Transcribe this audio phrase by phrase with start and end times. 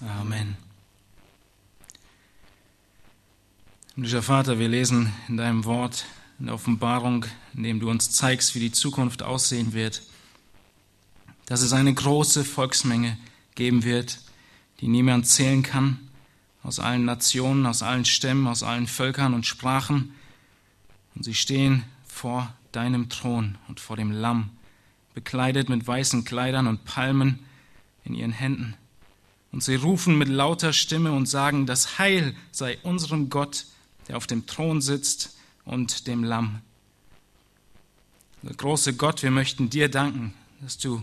[0.00, 0.56] Amen.
[3.94, 6.06] Himmlischer Vater, wir lesen in deinem Wort,
[6.38, 10.02] in der Offenbarung, in dem du uns zeigst, wie die Zukunft aussehen wird,
[11.44, 13.18] dass es eine große Volksmenge
[13.54, 14.20] geben wird,
[14.80, 15.98] die niemand zählen kann,
[16.62, 20.14] aus allen Nationen, aus allen Stämmen, aus allen Völkern und Sprachen.
[21.14, 24.48] Und sie stehen vor deinem Thron und vor dem Lamm,
[25.12, 27.40] bekleidet mit weißen Kleidern und Palmen
[28.04, 28.76] in ihren Händen.
[29.52, 33.66] Und sie rufen mit lauter Stimme und sagen, das Heil sei unserem Gott,
[34.08, 36.60] der auf dem Thron sitzt und dem Lamm.
[38.42, 41.02] Der große Gott, wir möchten dir danken, dass du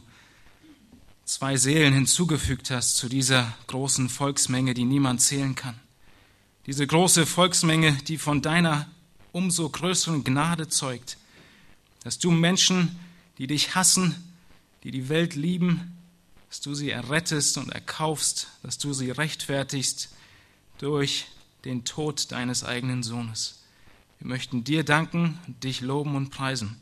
[1.25, 5.77] zwei Seelen hinzugefügt hast zu dieser großen Volksmenge, die niemand zählen kann.
[6.65, 8.87] Diese große Volksmenge, die von deiner
[9.33, 11.17] umso größeren Gnade zeugt,
[12.03, 12.97] dass du Menschen,
[13.37, 14.15] die dich hassen,
[14.83, 15.96] die die Welt lieben,
[16.57, 20.09] dass du sie errettest und erkaufst, dass du sie rechtfertigst
[20.79, 21.27] durch
[21.65, 23.61] den Tod deines eigenen Sohnes.
[24.17, 26.81] Wir möchten dir danken dich loben und preisen,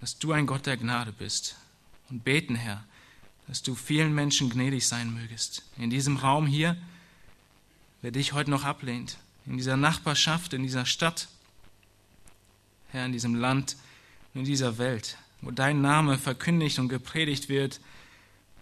[0.00, 1.56] dass du ein Gott der Gnade bist
[2.08, 2.84] und beten, Herr,
[3.48, 5.64] dass du vielen Menschen gnädig sein mögest.
[5.76, 6.76] In diesem Raum hier,
[8.00, 11.26] wer dich heute noch ablehnt, in dieser Nachbarschaft, in dieser Stadt,
[12.90, 13.76] Herr, in diesem Land,
[14.34, 17.80] in dieser Welt, wo dein Name verkündigt und gepredigt wird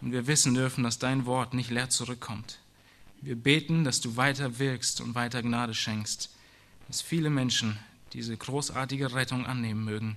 [0.03, 2.59] und wir wissen dürfen, dass dein Wort nicht leer zurückkommt.
[3.21, 6.31] Wir beten, dass du weiter wirkst und weiter Gnade schenkst,
[6.89, 7.79] dass viele Menschen
[8.13, 10.17] diese großartige Rettung annehmen mögen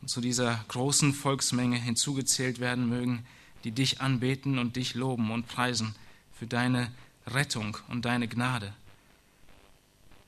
[0.00, 3.26] und zu dieser großen Volksmenge hinzugezählt werden mögen,
[3.64, 5.94] die dich anbeten und dich loben und preisen
[6.38, 6.90] für deine
[7.26, 8.72] Rettung und deine Gnade.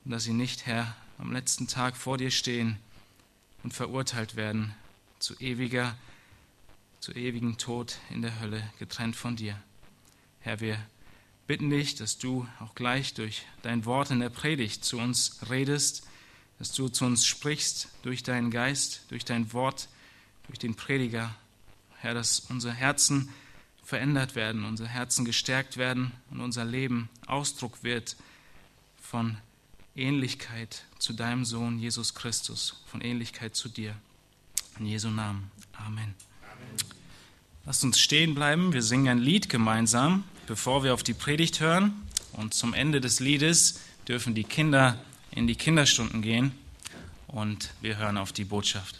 [0.05, 2.77] Und dass sie nicht, Herr, am letzten Tag vor dir stehen
[3.63, 4.75] und verurteilt werden
[5.19, 5.95] zu ewiger,
[7.01, 9.57] zu ewigem Tod in der Hölle, getrennt von dir.
[10.39, 10.77] Herr, wir
[11.47, 16.07] bitten dich, dass du auch gleich durch dein Wort in der Predigt zu uns redest,
[16.59, 19.89] dass du zu uns sprichst durch deinen Geist, durch dein Wort,
[20.45, 21.35] durch den Prediger,
[21.97, 23.29] Herr, dass unsere Herzen
[23.83, 28.15] verändert werden, unsere Herzen gestärkt werden und unser Leben Ausdruck wird
[29.01, 29.37] von
[29.95, 33.95] Ähnlichkeit zu deinem Sohn Jesus Christus, von Ähnlichkeit zu dir.
[34.77, 35.49] In Jesu Namen.
[35.73, 36.13] Amen.
[37.65, 38.73] Lasst uns stehen bleiben.
[38.73, 41.93] Wir singen ein Lied gemeinsam, bevor wir auf die Predigt hören.
[42.33, 44.97] Und zum Ende des Liedes dürfen die Kinder
[45.29, 46.53] in die Kinderstunden gehen
[47.27, 48.99] und wir hören auf die Botschaft.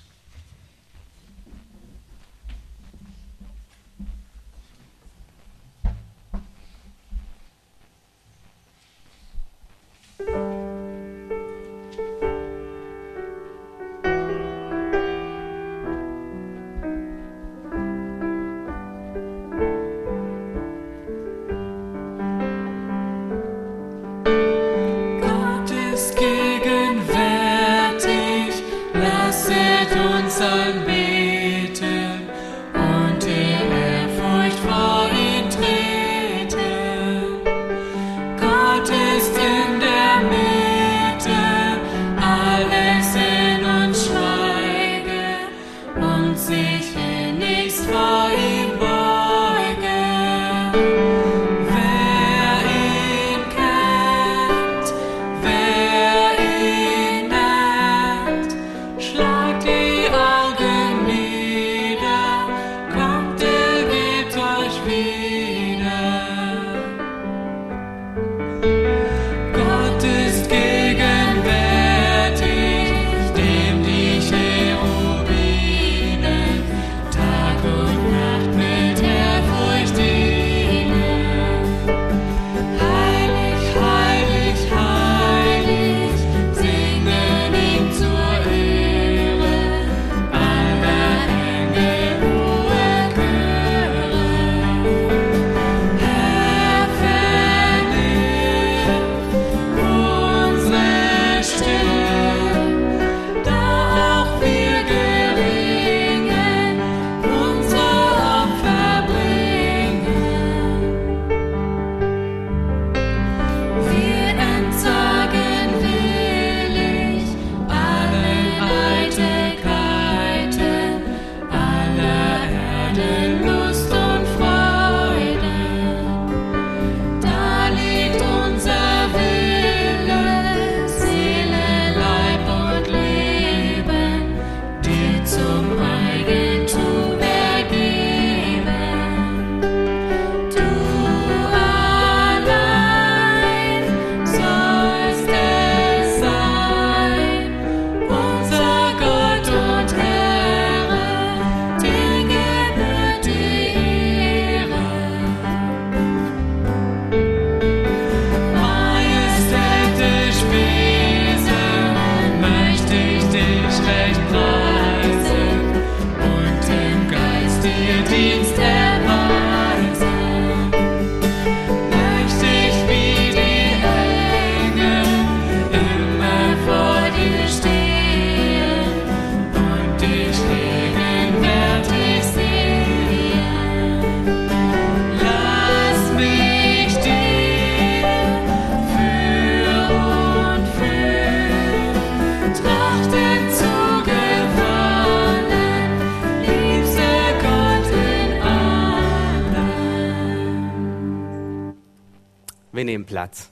[203.11, 203.49] Platz.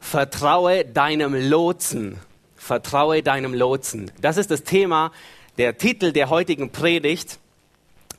[0.00, 2.18] Vertraue deinem Lotsen.
[2.56, 4.10] Vertraue deinem Lotsen.
[4.22, 5.12] Das ist das Thema,
[5.58, 7.38] der Titel der heutigen Predigt.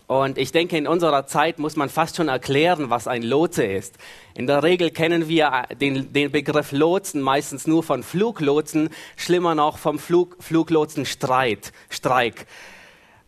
[0.06, 3.98] Und ich denke, in unserer Zeit muss man fast schon erklären, was ein Lotse ist.
[4.36, 9.80] In der Regel kennen wir den, den Begriff Lotsen meistens nur von Fluglotsen, schlimmer noch
[9.80, 12.46] vom Flug, Fluglotsenstreit, Streik.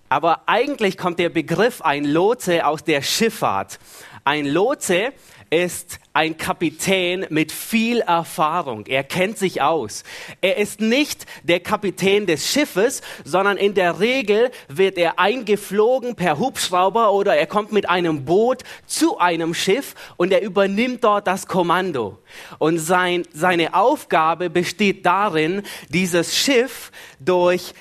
[0.09, 3.79] Aber eigentlich kommt der Begriff ein Lotse aus der Schifffahrt.
[4.23, 5.13] Ein Lotse
[5.49, 8.85] ist ein Kapitän mit viel Erfahrung.
[8.87, 10.03] Er kennt sich aus.
[10.41, 16.39] Er ist nicht der Kapitän des Schiffes, sondern in der Regel wird er eingeflogen per
[16.39, 21.47] Hubschrauber oder er kommt mit einem Boot zu einem Schiff und er übernimmt dort das
[21.47, 22.17] Kommando.
[22.59, 27.73] Und sein, seine Aufgabe besteht darin, dieses Schiff durch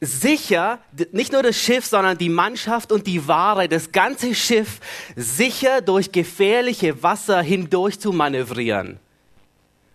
[0.00, 0.78] sicher,
[1.12, 4.80] nicht nur das Schiff, sondern die Mannschaft und die Ware, das ganze Schiff
[5.16, 8.98] sicher durch gefährliche Wasser hindurch zu manövrieren.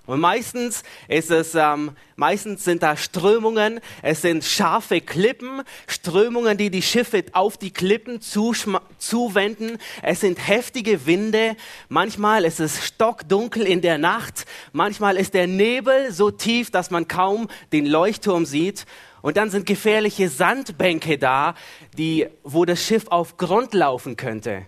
[0.09, 6.71] Und meistens ist es, ähm, meistens sind da Strömungen, es sind scharfe Klippen, Strömungen, die
[6.71, 9.77] die Schiffe auf die Klippen zuwenden.
[10.01, 11.55] Es sind heftige Winde.
[11.89, 14.47] Manchmal ist es stockdunkel in der Nacht.
[14.73, 18.87] Manchmal ist der Nebel so tief, dass man kaum den Leuchtturm sieht.
[19.21, 21.56] Und dann sind gefährliche Sandbänke da,
[21.98, 24.66] die, wo das Schiff auf Grund laufen könnte.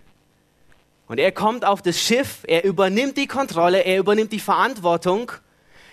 [1.07, 5.31] Und er kommt auf das Schiff, er übernimmt die Kontrolle, er übernimmt die Verantwortung,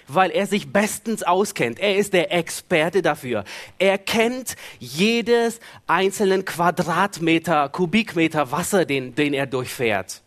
[0.06, 1.78] weil er sich bestens auskennt.
[1.78, 3.44] Er ist der Experte dafür.
[3.78, 10.22] Er kennt jedes einzelnen Quadratmeter, Kubikmeter Wasser, den, den er durchfährt.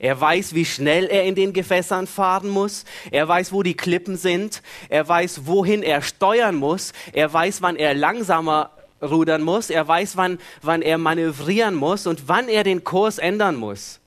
[0.00, 2.86] Er weiß, wie schnell er in den Gewässern fahren muss.
[3.10, 4.62] Er weiß, wo die Klippen sind.
[4.88, 6.92] Er weiß, wohin er steuern muss.
[7.12, 8.70] Er weiß, wann er langsamer
[9.02, 9.68] rudern muss.
[9.68, 14.00] Er weiß, wann, wann er manövrieren muss und wann er den Kurs ändern muss.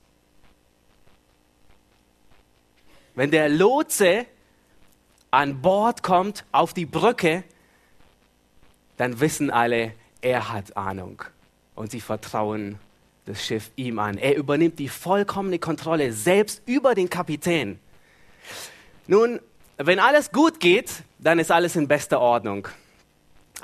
[3.14, 4.26] Wenn der Lotse
[5.30, 7.44] an Bord kommt auf die Brücke,
[8.96, 11.22] dann wissen alle, er hat Ahnung
[11.76, 12.80] und sie vertrauen
[13.26, 14.18] das Schiff ihm an.
[14.18, 17.78] Er übernimmt die vollkommene Kontrolle selbst über den Kapitän.
[19.06, 19.40] Nun,
[19.76, 22.68] wenn alles gut geht, dann ist alles in bester Ordnung.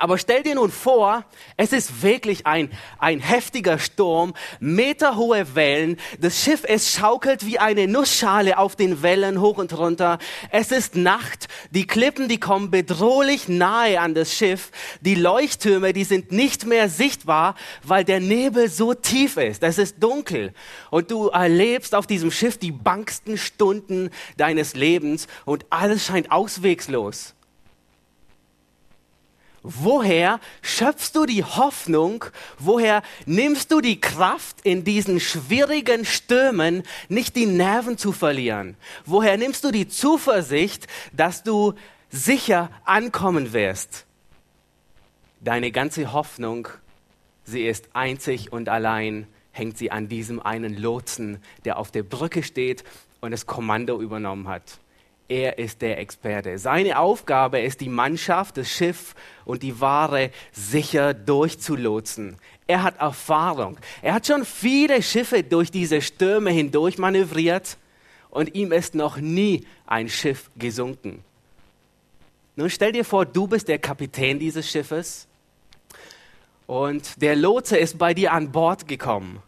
[0.01, 1.27] Aber stell dir nun vor,
[1.59, 7.87] es ist wirklich ein, ein heftiger Sturm, meterhohe Wellen, das Schiff, es schaukelt wie eine
[7.87, 10.19] Nussschale auf den Wellen hoch und runter.
[10.51, 14.71] Es ist Nacht, die Klippen, die kommen bedrohlich nahe an das Schiff,
[15.03, 19.63] die Leuchttürme, die sind nicht mehr sichtbar, weil der Nebel so tief ist.
[19.63, 20.55] Es ist dunkel
[20.91, 27.35] und du erlebst auf diesem Schiff die bangsten Stunden deines Lebens und alles scheint auswegslos.
[29.63, 32.25] Woher schöpfst du die Hoffnung?
[32.59, 38.77] Woher nimmst du die Kraft in diesen schwierigen Stürmen, nicht die Nerven zu verlieren?
[39.05, 41.75] Woher nimmst du die Zuversicht, dass du
[42.09, 44.07] sicher ankommen wirst?
[45.41, 46.69] Deine ganze Hoffnung,
[47.45, 52.43] sie ist einzig und allein, hängt sie an diesem einen Lotsen, der auf der Brücke
[52.43, 52.85] steht
[53.21, 54.79] und das Kommando übernommen hat.
[55.31, 56.59] Er ist der Experte.
[56.59, 62.37] Seine Aufgabe ist, die Mannschaft, das Schiff und die Ware sicher durchzulotsen.
[62.67, 63.79] Er hat Erfahrung.
[64.03, 67.79] Er hat schon viele Schiffe durch diese Stürme hindurch manövriert
[68.31, 71.23] und ihm ist noch nie ein Schiff gesunken.
[72.57, 75.29] Nun stell dir vor, du bist der Kapitän dieses Schiffes
[76.67, 79.41] und der Lotse ist bei dir an Bord gekommen.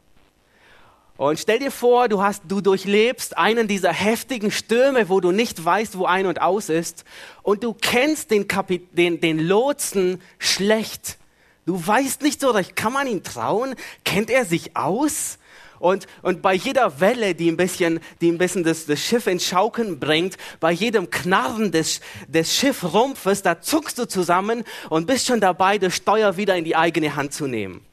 [1.23, 5.65] Und stell dir vor, du, hast, du durchlebst einen dieser heftigen Stürme, wo du nicht
[5.65, 7.05] weißt, wo ein und aus ist.
[7.45, 11.19] Und du kennst den, Kapit den, den Lotsen schlecht.
[11.65, 13.77] Du weißt nicht so recht, kann man ihm trauen?
[14.05, 15.39] Kennt er sich aus?
[15.79, 19.45] Und, und bei jeder Welle, die ein bisschen, die ein bisschen das, das Schiff ins
[19.45, 25.41] Schaukeln bringt, bei jedem Knarren des, des Schiffrumpfes, da zuckst du zusammen und bist schon
[25.41, 27.87] dabei, das Steuer wieder in die eigene Hand zu nehmen.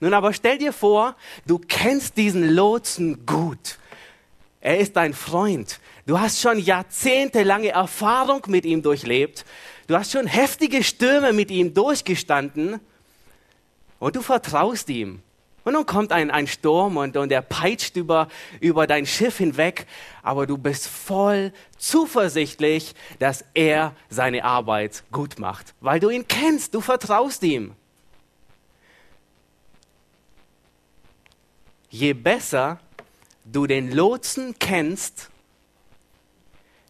[0.00, 3.78] Nun aber stell dir vor, du kennst diesen Lotsen gut.
[4.60, 5.80] Er ist dein Freund.
[6.06, 9.44] Du hast schon jahrzehntelange Erfahrung mit ihm durchlebt.
[9.86, 12.80] Du hast schon heftige Stürme mit ihm durchgestanden.
[13.98, 15.22] Und du vertraust ihm.
[15.64, 18.28] Und nun kommt ein, ein Sturm und, und er peitscht über,
[18.60, 19.86] über dein Schiff hinweg.
[20.22, 25.74] Aber du bist voll zuversichtlich, dass er seine Arbeit gut macht.
[25.80, 26.74] Weil du ihn kennst.
[26.74, 27.74] Du vertraust ihm.
[31.90, 32.78] Je besser
[33.44, 35.30] du den Lotsen kennst,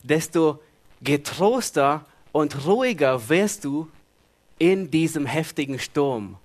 [0.03, 0.61] desto
[1.03, 3.89] getroster und ruhiger wirst du,
[4.59, 6.37] in diesem heftigen Sturm.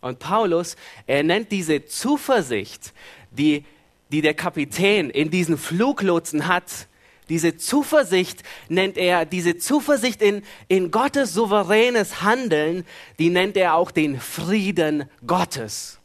[0.00, 2.92] Und Paulus, er nennt diese Zuversicht,
[3.30, 3.64] die,
[4.10, 6.88] die der Kapitän in diesen Fluglotsen hat,
[7.28, 12.84] diese Zuversicht nennt er, diese Zuversicht in, in Gottes souveränes Handeln,
[13.18, 15.98] die nennt er auch den Frieden Gottes.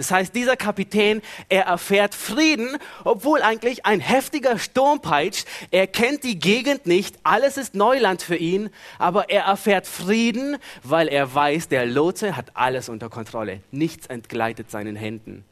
[0.00, 5.46] Das heißt, dieser Kapitän, er erfährt Frieden, obwohl eigentlich ein heftiger Sturm peitscht.
[5.70, 11.06] Er kennt die Gegend nicht, alles ist Neuland für ihn, aber er erfährt Frieden, weil
[11.06, 13.60] er weiß, der Lotse hat alles unter Kontrolle.
[13.72, 15.44] Nichts entgleitet seinen Händen.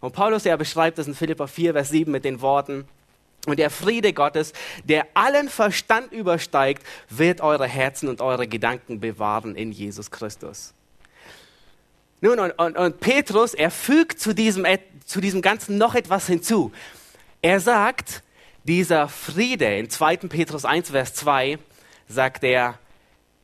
[0.00, 2.86] Und Paulus, er beschreibt das in Philippa 4, Vers 7 mit den Worten,
[3.46, 4.52] und der Friede Gottes,
[4.84, 10.74] der allen Verstand übersteigt, wird eure Herzen und eure Gedanken bewahren in Jesus Christus.
[12.24, 14.66] Nun, und, und, und Petrus, er fügt zu diesem,
[15.04, 16.72] zu diesem Ganzen noch etwas hinzu.
[17.42, 18.22] Er sagt,
[18.62, 20.16] dieser Friede, in 2.
[20.16, 21.58] Petrus 1, Vers 2,
[22.08, 22.78] sagt er,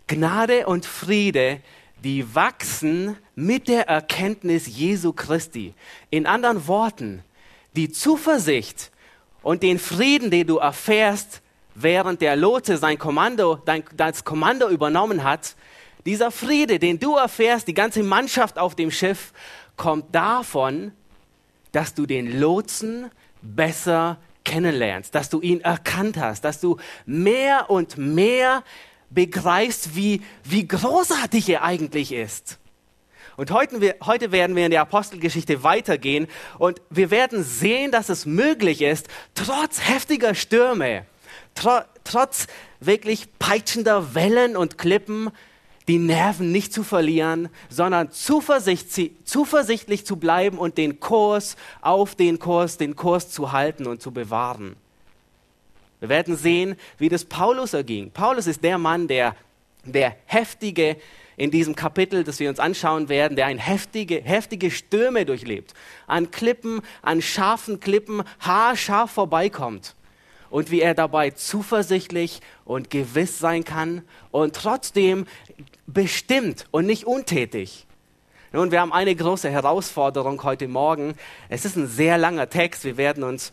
[0.07, 1.61] Gnade und Friede,
[2.03, 5.75] die wachsen mit der Erkenntnis Jesu Christi.
[6.09, 7.23] In anderen Worten,
[7.77, 8.93] die Zuversicht
[9.43, 11.43] und den Frieden, den du erfährst,
[11.75, 15.55] während der Lotse sein Kommando, dein, das Kommando übernommen hat,
[16.07, 19.33] dieser Friede, den du erfährst, die ganze Mannschaft auf dem Schiff,
[19.77, 20.93] kommt davon,
[21.73, 23.11] dass du den Lotsen
[23.43, 28.63] besser kennenlernst, dass du ihn erkannt hast, dass du mehr und mehr
[29.11, 32.59] begreifst, wie, wie großartig er eigentlich ist.
[33.37, 36.27] Und heute, heute werden wir in der Apostelgeschichte weitergehen
[36.59, 41.07] und wir werden sehen, dass es möglich ist, trotz heftiger Stürme,
[41.55, 42.47] tr trotz
[42.81, 45.31] wirklich peitschender Wellen und Klippen,
[45.91, 48.87] die Nerven nicht zu verlieren, sondern zuversicht,
[49.25, 54.13] zuversichtlich zu bleiben und den Kurs auf den Kurs, den Kurs zu halten und zu
[54.13, 54.77] bewahren.
[55.99, 58.13] Wir werden sehen, wie das Paulus erging.
[58.13, 59.35] Paulus ist der Mann, der,
[59.85, 60.97] der heftige,
[61.37, 65.75] in diesem Kapitel, das wir uns anschauen werden, der ein heftige, heftige Stürme durchlebt,
[66.07, 69.97] an Klippen, an scharfen Klippen haarscharf vorbeikommt
[70.51, 75.27] und wie er dabei zuversichtlich und gewiss sein kann und trotzdem
[75.93, 77.87] bestimmt und nicht untätig.
[78.53, 81.15] Nun, wir haben eine große Herausforderung heute Morgen.
[81.49, 82.85] Es ist ein sehr langer Text.
[82.85, 83.53] Wir werden uns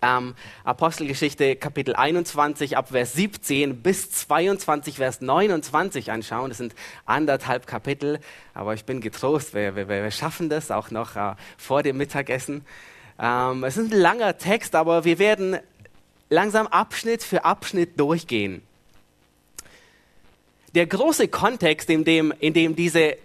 [0.00, 6.48] ähm, Apostelgeschichte Kapitel 21 ab Vers 17 bis 22 Vers 29 anschauen.
[6.48, 6.74] Das sind
[7.04, 8.20] anderthalb Kapitel,
[8.54, 12.64] aber ich bin getrost, wir, wir, wir schaffen das auch noch äh, vor dem Mittagessen.
[13.18, 15.58] Ähm, es ist ein langer Text, aber wir werden
[16.30, 18.62] langsam Abschnitt für Abschnitt durchgehen.
[20.74, 23.16] Der große Kontext, in dem, in dem, diese,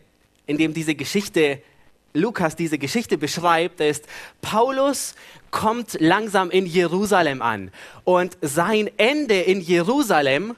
[0.48, 1.60] in dem diese Geschichte,
[2.14, 4.06] Lukas diese Geschichte beschreibt, ist,
[4.42, 5.16] Paulus
[5.52, 7.72] kommt langsam in Jerusalem an.
[8.06, 10.56] Und sein Ende in Jerusalem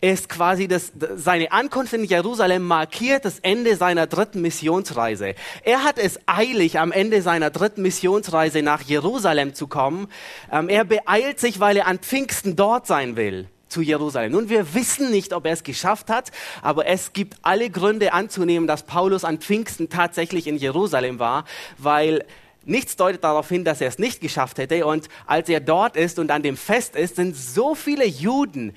[0.00, 5.34] ist quasi das, seine Ankunft in Jerusalem markiert das Ende seiner dritten Missionsreise.
[5.62, 10.08] Er hat es eilig, am Ende seiner dritten Missionsreise nach Jerusalem zu kommen.
[10.50, 14.32] Ähm, er beeilt sich, weil er an Pfingsten dort sein will zu Jerusalem.
[14.32, 16.30] Nun, wir wissen nicht, ob er es geschafft hat,
[16.62, 21.44] aber es gibt alle Gründe anzunehmen, dass Paulus an Pfingsten tatsächlich in Jerusalem war,
[21.78, 22.24] weil
[22.66, 24.84] Nichts deutet darauf hin, dass er es nicht geschafft hätte.
[24.84, 28.74] Und als er dort ist und an dem Fest ist, sind so viele Juden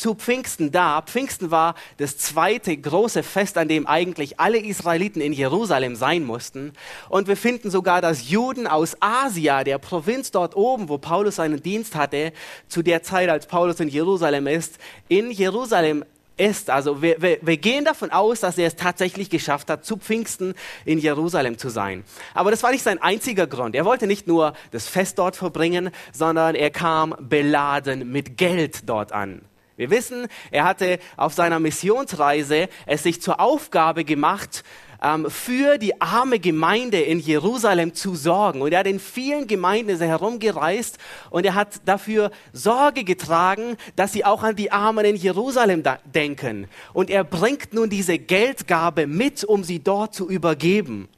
[0.00, 1.02] zu Pfingsten da.
[1.02, 6.72] Pfingsten war das zweite große Fest, an dem eigentlich alle Israeliten in Jerusalem sein mussten.
[7.10, 11.62] Und wir finden sogar, dass Juden aus Asia, der Provinz dort oben, wo Paulus seinen
[11.62, 12.32] Dienst hatte,
[12.66, 14.78] zu der Zeit, als Paulus in Jerusalem ist,
[15.08, 16.06] in Jerusalem
[16.38, 16.70] ist.
[16.70, 20.54] Also wir, wir, wir gehen davon aus, dass er es tatsächlich geschafft hat, zu Pfingsten
[20.86, 22.04] in Jerusalem zu sein.
[22.32, 23.74] Aber das war nicht sein einziger Grund.
[23.74, 29.12] Er wollte nicht nur das Fest dort verbringen, sondern er kam beladen mit Geld dort
[29.12, 29.42] an.
[29.80, 34.62] Wir wissen, er hatte auf seiner Missionsreise es sich zur Aufgabe gemacht,
[35.02, 38.60] ähm, für die arme Gemeinde in Jerusalem zu sorgen.
[38.60, 40.98] Und er hat in vielen Gemeinden ist er herumgereist
[41.30, 45.82] und er hat dafür Sorge getragen, dass sie auch an die Armen in Jerusalem
[46.14, 46.68] denken.
[46.92, 51.08] Und er bringt nun diese Geldgabe mit, um sie dort zu übergeben.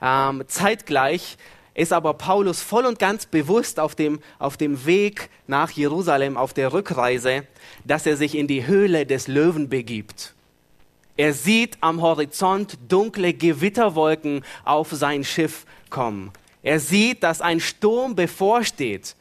[0.00, 1.38] Ähm, zeitgleich
[1.80, 6.52] ist aber Paulus voll und ganz bewusst auf dem, auf dem Weg nach Jerusalem, auf
[6.52, 7.44] der Rückreise,
[7.84, 10.34] dass er sich in die Höhle des Löwen begibt.
[11.16, 16.32] Er sieht am Horizont dunkle Gewitterwolken auf sein Schiff kommen.
[16.62, 19.16] Er sieht, dass ein Sturm bevorsteht.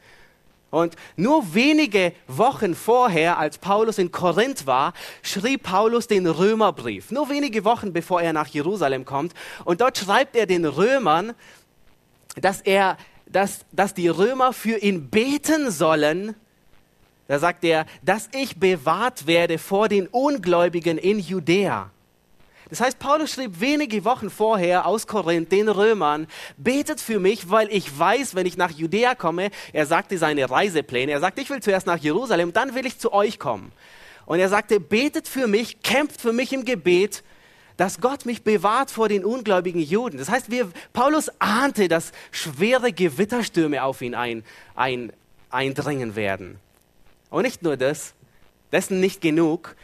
[0.71, 7.09] Und nur wenige Wochen vorher, als Paulus in Korinth war, schrieb Paulus den Römerbrief.
[7.09, 9.33] Nur wenige Wochen bevor er nach Jerusalem kommt.
[9.65, 11.33] Und dort schreibt er den Römern,
[12.36, 16.36] dass er, dass, dass die Römer für ihn beten sollen,
[17.27, 21.91] da sagt er, dass ich bewahrt werde vor den Ungläubigen in Judäa.
[22.69, 27.67] Das heißt, Paulus schrieb wenige Wochen vorher aus Korinth den Römern, betet für mich, weil
[27.71, 31.62] ich weiß, wenn ich nach Judäa komme, er sagte seine Reisepläne, er sagte, ich will
[31.62, 33.71] zuerst nach Jerusalem, dann will ich zu euch kommen.
[34.27, 37.24] Und er sagte, betet für mich, kämpft für mich im Gebet,
[37.79, 40.17] dass Gott mich bewahrt vor den ungläubigen Juden.
[40.17, 44.43] Das heißt, wir, Paulus ahnte, dass schwere Gewitterstürme auf ihn ein,
[44.75, 45.13] ein,
[45.50, 46.59] eindringen werden.
[47.29, 48.15] Und nicht nur das,
[48.74, 49.77] dessen nicht genug.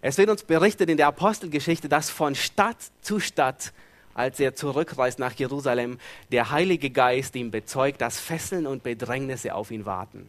[0.00, 3.74] Es wird uns berichtet in der Apostelgeschichte, dass von Stadt zu Stadt,
[4.14, 5.98] als er zurückreist nach Jerusalem,
[6.30, 10.26] der Heilige Geist ihm bezeugt, dass Fesseln und Bedrängnisse auf ihn warten.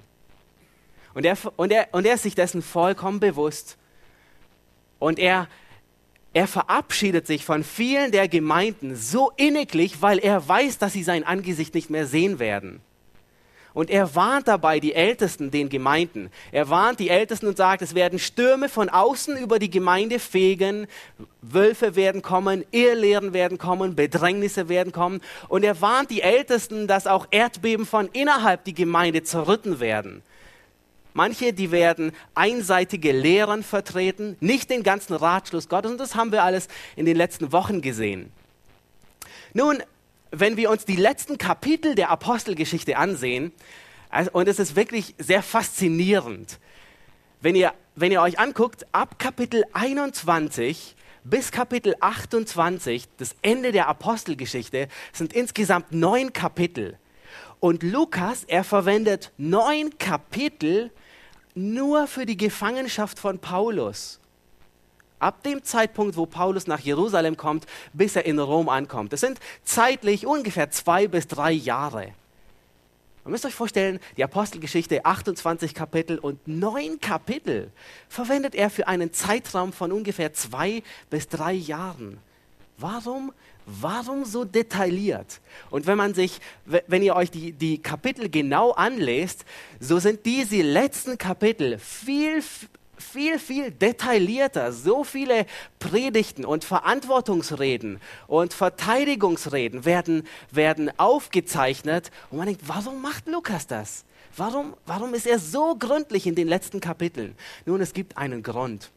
[1.13, 3.77] Und er, und er, und er ist sich dessen vollkommen bewusst.
[4.99, 5.47] Und er,
[6.33, 11.23] er verabschiedet sich von vielen der Gemeinden so inniglich, weil er weiß, dass sie sein
[11.23, 12.81] Angesicht nicht mehr sehen werden.
[13.73, 16.29] Und er warnt dabei die Ältesten, den Gemeinden.
[16.51, 20.85] Er warnt die Ältesten und sagt, es werden Stürme von außen über die Gemeinde fegen,
[21.41, 25.21] Wölfe werden kommen, Irrlehren werden kommen, Bedrängnisse werden kommen.
[25.47, 30.21] Und er warnt die Ältesten, dass auch Erdbeben von innerhalb die Gemeinde zerrütten werden.
[31.13, 35.91] Manche, die werden einseitige Lehren vertreten, nicht den ganzen Ratschluss Gottes.
[35.91, 38.31] Und das haben wir alles in den letzten Wochen gesehen.
[39.53, 39.83] Nun,
[40.31, 43.51] wenn wir uns die letzten Kapitel der Apostelgeschichte ansehen,
[44.09, 46.59] also, und es ist wirklich sehr faszinierend,
[47.41, 53.87] wenn ihr, wenn ihr euch anguckt, ab Kapitel 21 bis Kapitel 28, das Ende der
[53.87, 56.97] Apostelgeschichte, sind insgesamt neun Kapitel.
[57.59, 60.91] Und Lukas, er verwendet neun Kapitel
[61.55, 64.19] nur für die Gefangenschaft von Paulus.
[65.19, 69.13] Ab dem Zeitpunkt, wo Paulus nach Jerusalem kommt, bis er in Rom ankommt.
[69.13, 72.13] Das sind zeitlich ungefähr zwei bis drei Jahre.
[73.25, 77.71] Ihr müsst euch vorstellen, die Apostelgeschichte 28 Kapitel und neun Kapitel
[78.09, 82.17] verwendet er für einen Zeitraum von ungefähr zwei bis drei Jahren.
[82.77, 83.31] Warum?
[83.65, 85.39] Warum so detailliert?
[85.69, 89.45] Und wenn man sich, wenn ihr euch die, die Kapitel genau anlest,
[89.79, 92.43] so sind diese letzten Kapitel viel,
[92.97, 94.71] viel, viel detaillierter.
[94.71, 95.45] So viele
[95.79, 102.11] Predigten und Verantwortungsreden und Verteidigungsreden werden, werden aufgezeichnet.
[102.31, 104.05] Und man denkt, warum macht Lukas das?
[104.35, 107.35] Warum, warum ist er so gründlich in den letzten Kapiteln?
[107.65, 108.91] Nun, es gibt einen Grund.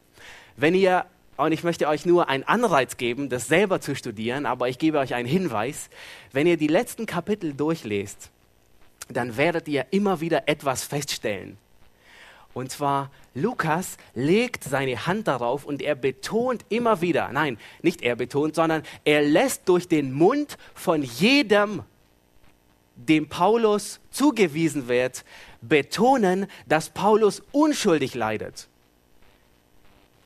[0.56, 1.04] Wenn ihr,
[1.36, 4.98] und ich möchte euch nur einen Anreiz geben, das selber zu studieren, aber ich gebe
[4.98, 5.90] euch einen Hinweis,
[6.32, 8.30] wenn ihr die letzten Kapitel durchlest,
[9.08, 11.58] dann werdet ihr immer wieder etwas feststellen.
[12.54, 18.16] Und zwar, Lukas legt seine Hand darauf und er betont immer wieder, nein, nicht er
[18.16, 21.82] betont, sondern er lässt durch den Mund von jedem,
[22.94, 25.26] dem Paulus zugewiesen wird,
[25.60, 28.68] betonen, dass Paulus unschuldig leidet.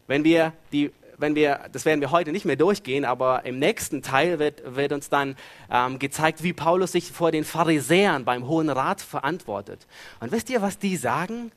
[0.06, 4.02] Wenn wir die wenn wir, das werden wir heute nicht mehr durchgehen, aber im nächsten
[4.02, 5.36] Teil wird, wird uns dann
[5.70, 9.86] ähm, gezeigt, wie Paulus sich vor den Pharisäern beim Hohen Rat verantwortet.
[10.20, 11.52] Und wisst ihr, was die sagen?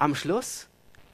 [0.00, 0.66] am Schluss?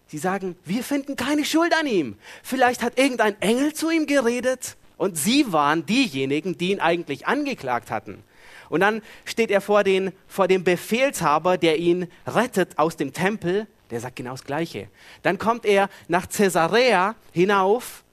[0.07, 2.17] Sie sagen, wir finden keine Schuld an ihm.
[2.43, 7.91] Vielleicht hat irgendein Engel zu ihm geredet und sie waren diejenigen, die ihn eigentlich angeklagt
[7.91, 8.23] hatten.
[8.69, 13.67] Und dann steht er vor, den, vor dem Befehlshaber, der ihn rettet aus dem Tempel,
[13.91, 14.89] der sagt genau das Gleiche.
[15.23, 18.05] Dann kommt er nach Caesarea hinauf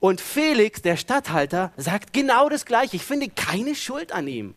[0.00, 2.96] und Felix, der Statthalter, sagt genau das Gleiche.
[2.96, 4.54] Ich finde keine Schuld an ihm.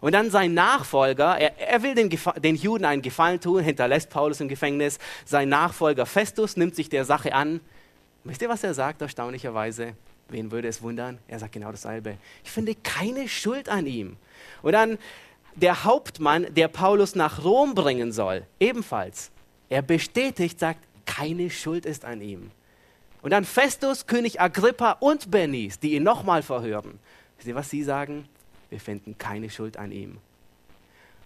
[0.00, 2.10] Und dann sein Nachfolger, er, er will den,
[2.42, 4.98] den, Juden einen Gefallen tun, hinterlässt Paulus im Gefängnis.
[5.24, 7.60] Sein Nachfolger Festus nimmt sich der Sache an.
[8.24, 9.94] Wisst ihr, was er sagt, erstaunlicherweise?
[10.28, 11.18] Wen würde es wundern?
[11.28, 12.16] Er sagt genau dasselbe.
[12.44, 14.16] Ich finde keine Schuld an ihm.
[14.62, 14.98] Und dann
[15.56, 19.30] der Hauptmann, der Paulus nach Rom bringen soll, ebenfalls.
[19.70, 22.50] Er bestätigt, sagt, keine Schuld ist an ihm.
[23.22, 26.98] Und dann Festus, König Agrippa und Bernice, die ihn nochmal verhören.
[27.36, 28.28] Wisst ihr, was sie sagen?
[28.70, 30.18] wir finden keine Schuld an ihm.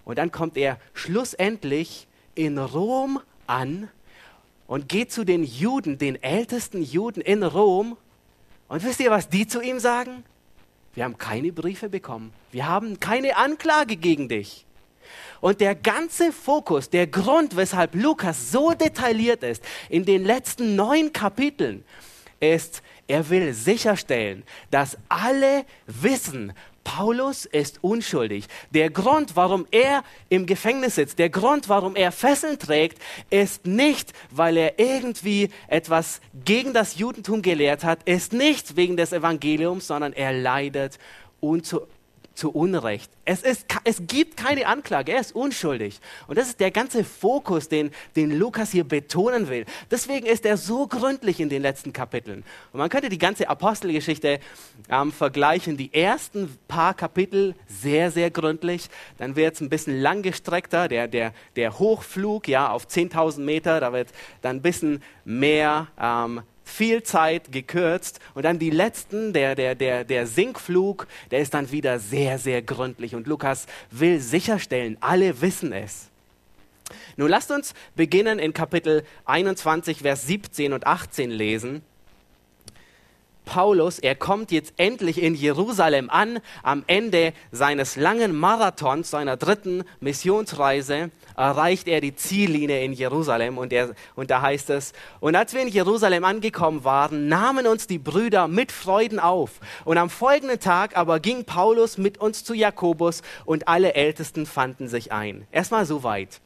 [0.04, 3.88] Und dann kommt er schlussendlich in Rom an
[4.66, 7.96] und geht zu den Juden, den ältesten Juden in Rom.
[8.68, 10.24] Und wisst ihr, was die zu ihm sagen?
[10.94, 12.32] Wir haben keine Briefe bekommen.
[12.50, 14.63] Wir haben keine Anklage gegen dich.
[15.44, 21.12] Und der ganze Fokus, der Grund, weshalb Lukas so detailliert ist in den letzten neun
[21.12, 21.84] Kapiteln,
[22.40, 28.46] ist, er will sicherstellen, dass alle wissen, Paulus ist unschuldig.
[28.70, 32.96] Der Grund, warum er im Gefängnis sitzt, der Grund, warum er Fesseln trägt,
[33.28, 39.12] ist nicht, weil er irgendwie etwas gegen das Judentum gelehrt hat, ist nicht wegen des
[39.12, 40.98] Evangeliums, sondern er leidet
[41.40, 41.82] unzu
[42.34, 43.10] zu Unrecht.
[43.24, 46.00] Es, ist, es gibt keine Anklage, er ist unschuldig.
[46.26, 49.64] Und das ist der ganze Fokus, den, den Lukas hier betonen will.
[49.90, 52.44] Deswegen ist er so gründlich in den letzten Kapiteln.
[52.72, 54.40] Und man könnte die ganze Apostelgeschichte
[54.88, 55.76] ähm, vergleichen.
[55.76, 58.88] Die ersten paar Kapitel sehr, sehr gründlich.
[59.18, 63.80] Dann wird es ein bisschen langgestreckter, der, der, der Hochflug ja, auf 10.000 Meter.
[63.80, 64.08] Da wird
[64.42, 70.04] dann ein bisschen mehr ähm, viel Zeit gekürzt und dann die letzten, der, der, der,
[70.04, 75.72] der Sinkflug, der ist dann wieder sehr, sehr gründlich und Lukas will sicherstellen, alle wissen
[75.72, 76.10] es.
[77.16, 81.82] Nun lasst uns beginnen in Kapitel 21, Vers 17 und 18 lesen.
[83.44, 89.84] Paulus, er kommt jetzt endlich in Jerusalem an, am Ende seines langen Marathons, seiner dritten
[90.00, 95.54] Missionsreise, erreicht er die Ziellinie in Jerusalem und, er, und da heißt es, und als
[95.54, 99.60] wir in Jerusalem angekommen waren, nahmen uns die Brüder mit Freuden auf.
[99.84, 104.88] Und am folgenden Tag aber ging Paulus mit uns zu Jakobus und alle Ältesten fanden
[104.88, 105.46] sich ein.
[105.52, 106.40] Erstmal so weit.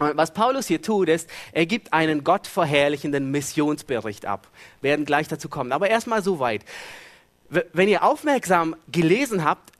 [0.00, 4.48] Was Paulus hier tut, ist, er gibt einen gottverherrlichenden Missionsbericht ab.
[4.80, 5.72] Wir werden gleich dazu kommen.
[5.72, 6.64] Aber erstmal so weit.
[7.50, 9.72] Wenn ihr aufmerksam gelesen habt,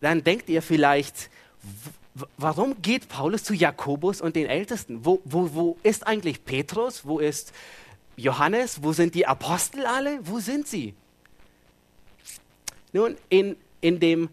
[0.00, 1.28] dann denkt ihr vielleicht,
[2.36, 5.04] warum geht Paulus zu Jakobus und den Ältesten?
[5.04, 7.04] Wo, wo, wo ist eigentlich Petrus?
[7.04, 7.52] Wo ist
[8.16, 8.84] Johannes?
[8.84, 10.20] Wo sind die Apostel alle?
[10.22, 10.94] Wo sind sie?
[12.92, 14.28] Nun, in, in, dem,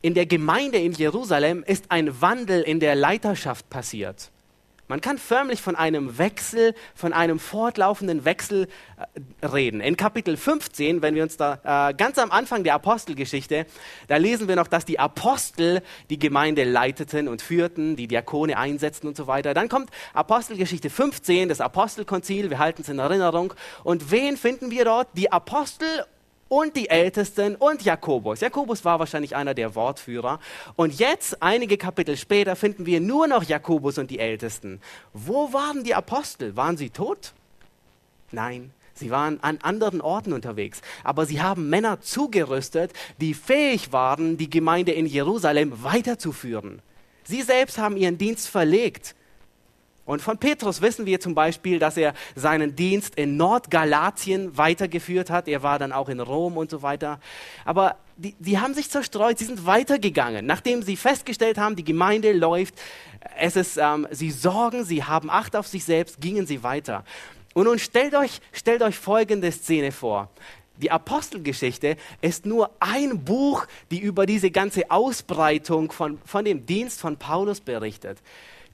[0.00, 4.30] in der Gemeinde in Jerusalem ist ein Wandel in der Leiterschaft passiert.
[4.94, 9.80] Man kann förmlich von einem Wechsel, von einem fortlaufenden Wechsel äh, reden.
[9.80, 13.66] In Kapitel 15, wenn wir uns da äh, ganz am Anfang der Apostelgeschichte,
[14.06, 19.08] da lesen wir noch, dass die Apostel die Gemeinde leiteten und führten, die Diakone einsetzten
[19.08, 19.52] und so weiter.
[19.52, 23.52] Dann kommt Apostelgeschichte 15, das Apostelkonzil, wir halten es in Erinnerung.
[23.82, 25.08] Und wen finden wir dort?
[25.14, 26.06] Die Apostel
[26.54, 28.38] und die Ältesten und Jakobus.
[28.38, 30.38] Jakobus war wahrscheinlich einer der Wortführer.
[30.76, 34.80] Und jetzt, einige Kapitel später, finden wir nur noch Jakobus und die Ältesten.
[35.12, 36.54] Wo waren die Apostel?
[36.54, 37.32] Waren sie tot?
[38.30, 38.70] Nein.
[38.94, 44.48] Sie waren an anderen Orten unterwegs, aber sie haben Männer zugerüstet, die fähig waren, die
[44.48, 46.80] Gemeinde in Jerusalem weiterzuführen.
[47.24, 49.16] Sie selbst haben ihren Dienst verlegt
[50.06, 55.48] und von Petrus wissen wir zum Beispiel, dass er seinen Dienst in Nordgalatien weitergeführt hat.
[55.48, 57.20] Er war dann auch in Rom und so weiter.
[57.64, 60.44] Aber die, die haben sich zerstreut, sie sind weitergegangen.
[60.44, 62.74] Nachdem sie festgestellt haben, die Gemeinde läuft,
[63.38, 67.04] es ist, ähm, sie sorgen, sie haben Acht auf sich selbst, gingen sie weiter.
[67.54, 70.28] Und nun stellt euch, stellt euch folgende Szene vor.
[70.76, 77.00] Die Apostelgeschichte ist nur ein Buch, die über diese ganze Ausbreitung von, von dem Dienst
[77.00, 78.18] von Paulus berichtet.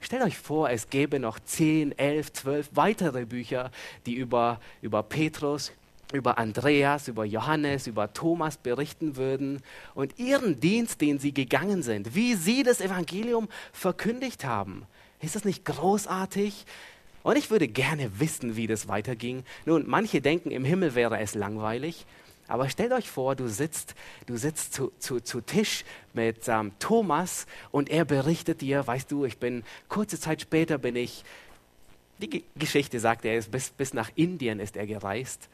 [0.01, 3.71] Stellt euch vor, es gäbe noch 10, 11, 12 weitere Bücher,
[4.07, 5.73] die über, über Petrus,
[6.13, 9.63] über Andreas, über Johannes, über Thomas berichten würden
[9.95, 14.87] und ihren Dienst, den sie gegangen sind, wie sie das Evangelium verkündigt haben.
[15.21, 16.65] Ist das nicht großartig?
[17.23, 19.45] Und ich würde gerne wissen, wie das weiterging.
[19.67, 22.07] Nun, manche denken, im Himmel wäre es langweilig.
[22.51, 23.95] Aber stellt euch vor, du sitzt,
[24.27, 29.25] du sitzt zu, zu, zu Tisch mit ähm, Thomas und er berichtet dir, weißt du,
[29.25, 31.25] ich bin, kurze Zeit später bin ich,
[32.19, 35.49] die Geschichte sagt, er ist bis, bis nach Indien ist er gereist.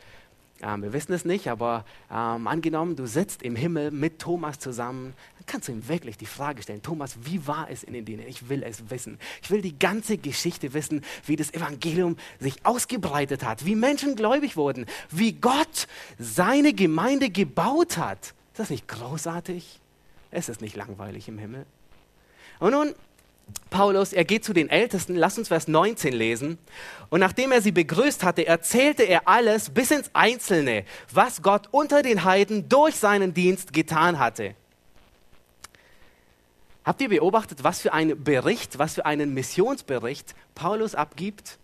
[0.62, 5.12] Ähm, wir wissen es nicht, aber ähm, angenommen, du sitzt im Himmel mit Thomas zusammen,
[5.46, 8.20] kannst du ihm wirklich die Frage stellen, Thomas, wie war es in Indien?
[8.20, 9.18] Ich will es wissen.
[9.42, 14.56] Ich will die ganze Geschichte wissen, wie das Evangelium sich ausgebreitet hat, wie Menschen gläubig
[14.56, 15.87] wurden, wie Gott
[16.18, 18.18] seine Gemeinde gebaut hat.
[18.52, 19.80] Ist das nicht großartig?
[20.30, 21.66] Es ist nicht langweilig im Himmel.
[22.59, 22.94] Und nun
[23.70, 26.59] Paulus, er geht zu den Ältesten, lass uns Vers 19 lesen.
[27.11, 32.02] Und nachdem er sie begrüßt hatte, erzählte er alles bis ins Einzelne, was Gott unter
[32.02, 34.54] den Heiden durch seinen Dienst getan hatte.
[36.87, 41.59] Habt ihr beobachtet, was für einen Bericht, was für einen Missionsbericht Paulus abgibt?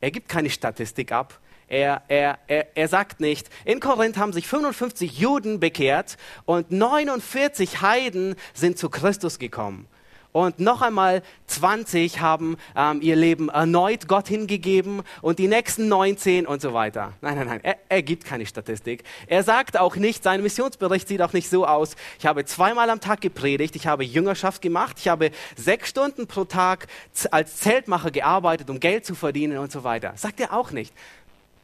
[0.00, 1.38] Er gibt keine Statistik ab.
[1.68, 7.82] Er, er, er, er sagt nicht, in Korinth haben sich 55 Juden bekehrt und 49
[7.82, 9.86] Heiden sind zu Christus gekommen
[10.34, 16.44] und noch einmal 20 haben ähm, ihr Leben erneut Gott hingegeben und die nächsten 19
[16.44, 17.12] und so weiter.
[17.20, 19.04] Nein, nein, nein, er, er gibt keine Statistik.
[19.28, 22.98] Er sagt auch nicht, sein Missionsbericht sieht auch nicht so aus, ich habe zweimal am
[22.98, 26.88] Tag gepredigt, ich habe Jüngerschaft gemacht, ich habe sechs Stunden pro Tag
[27.30, 30.14] als Zeltmacher gearbeitet, um Geld zu verdienen und so weiter.
[30.16, 30.92] Sagt er auch nicht.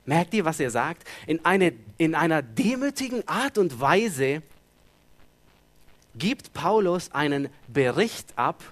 [0.07, 1.03] Merkt ihr, was er sagt?
[1.27, 4.43] In, eine, in einer demütigen Art und Weise
[6.15, 8.63] gibt Paulus einen Bericht ab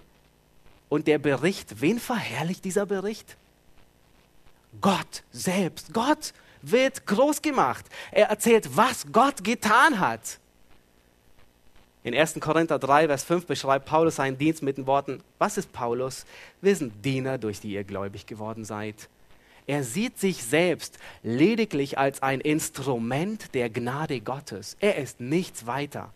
[0.89, 3.37] und der Bericht, wen verherrlicht dieser Bericht?
[4.81, 5.93] Gott selbst.
[5.93, 7.85] Gott wird groß gemacht.
[8.11, 10.39] Er erzählt, was Gott getan hat.
[12.05, 12.39] In 1.
[12.41, 16.25] Korinther 3, Vers 5 beschreibt Paulus seinen Dienst mit den Worten, was ist Paulus?
[16.61, 19.09] Wir sind Diener, durch die ihr gläubig geworden seid.
[19.67, 24.77] Er sieht sich selbst lediglich als ein Instrument der Gnade Gottes.
[24.81, 26.11] Er ist nichts weiter.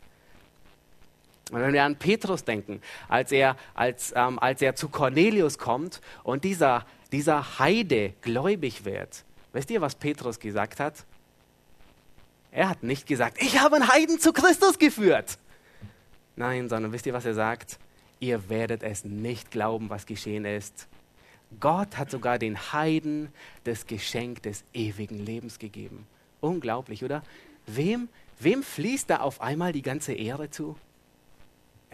[1.52, 6.44] Wenn wir an Petrus denken, als er, als, ähm, als er zu Cornelius kommt und
[6.44, 11.04] dieser, dieser Heide gläubig wird, wisst ihr, was Petrus gesagt hat?
[12.50, 15.38] Er hat nicht gesagt, ich habe einen Heiden zu Christus geführt.
[16.36, 17.78] Nein, sondern wisst ihr, was er sagt?
[18.18, 20.88] Ihr werdet es nicht glauben, was geschehen ist.
[21.60, 23.28] Gott hat sogar den Heiden
[23.64, 26.06] das Geschenk des ewigen Lebens gegeben.
[26.40, 27.22] Unglaublich, oder?
[27.66, 30.76] Wem, wem fließt da auf einmal die ganze Ehre zu?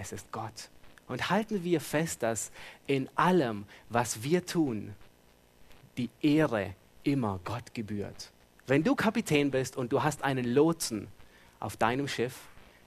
[0.01, 0.71] Es ist Gott.
[1.09, 2.53] Und halten wir fest, dass
[2.87, 4.95] in allem, was wir tun,
[5.97, 8.31] die Ehre immer Gott gebührt.
[8.67, 11.09] Wenn du Kapitän bist und du hast einen Lotsen
[11.59, 12.39] auf deinem Schiff,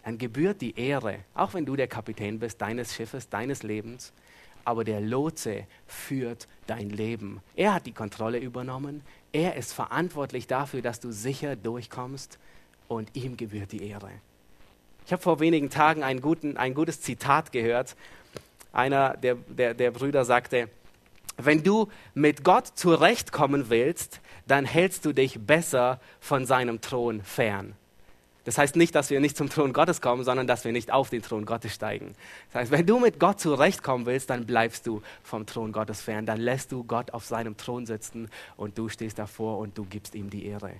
[0.03, 4.13] dann gebührt die Ehre, auch wenn du der Kapitän bist deines Schiffes, deines Lebens,
[4.63, 7.41] aber der Lotse führt dein Leben.
[7.55, 12.39] Er hat die Kontrolle übernommen, er ist verantwortlich dafür, dass du sicher durchkommst
[12.87, 14.11] und ihm gebührt die Ehre.
[15.11, 17.97] Ich habe vor wenigen Tagen ein, guten, ein gutes Zitat gehört.
[18.71, 20.69] Einer der, der, der Brüder sagte,
[21.35, 27.73] wenn du mit Gott zurechtkommen willst, dann hältst du dich besser von seinem Thron fern.
[28.45, 31.09] Das heißt nicht, dass wir nicht zum Thron Gottes kommen, sondern dass wir nicht auf
[31.09, 32.15] den Thron Gottes steigen.
[32.53, 36.25] Das heißt, wenn du mit Gott zurechtkommen willst, dann bleibst du vom Thron Gottes fern.
[36.25, 40.15] Dann lässt du Gott auf seinem Thron sitzen und du stehst davor und du gibst
[40.15, 40.71] ihm die Ehre.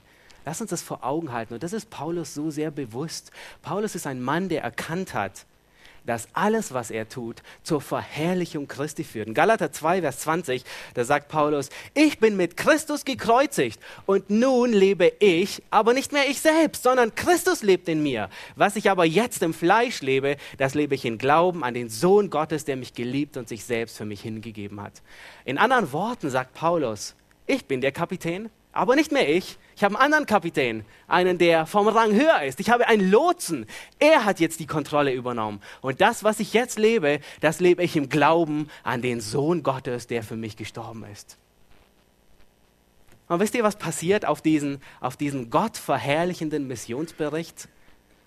[0.46, 1.54] Lass uns das vor Augen halten.
[1.54, 3.32] Und das ist Paulus so sehr bewusst.
[3.62, 5.46] Paulus ist ein Mann, der erkannt hat,
[6.06, 9.28] dass alles, was er tut, zur Verherrlichung Christi führt.
[9.28, 14.74] In Galater 2, Vers 20, da sagt Paulus, ich bin mit Christus gekreuzigt und nun
[14.74, 18.30] lebe ich, aber nicht mehr ich selbst, sondern Christus lebt in mir.
[18.56, 22.30] Was ich aber jetzt im Fleisch lebe, das lebe ich in Glauben an den Sohn
[22.30, 25.02] Gottes, der mich geliebt und sich selbst für mich hingegeben hat.
[25.46, 29.58] In anderen Worten sagt Paulus, ich bin der Kapitän, aber nicht mehr ich.
[29.76, 32.60] Ich habe einen anderen Kapitän, einen, der vom Rang höher ist.
[32.60, 33.66] Ich habe einen Lotsen.
[34.00, 35.62] Er hat jetzt die Kontrolle übernommen.
[35.82, 40.08] Und das, was ich jetzt lebe, das lebe ich im Glauben an den Sohn Gottes,
[40.08, 41.38] der für mich gestorben ist.
[43.28, 47.70] Und wisst ihr, was passiert auf diesen, auf diesen gottverherrlichenden Missionsbericht?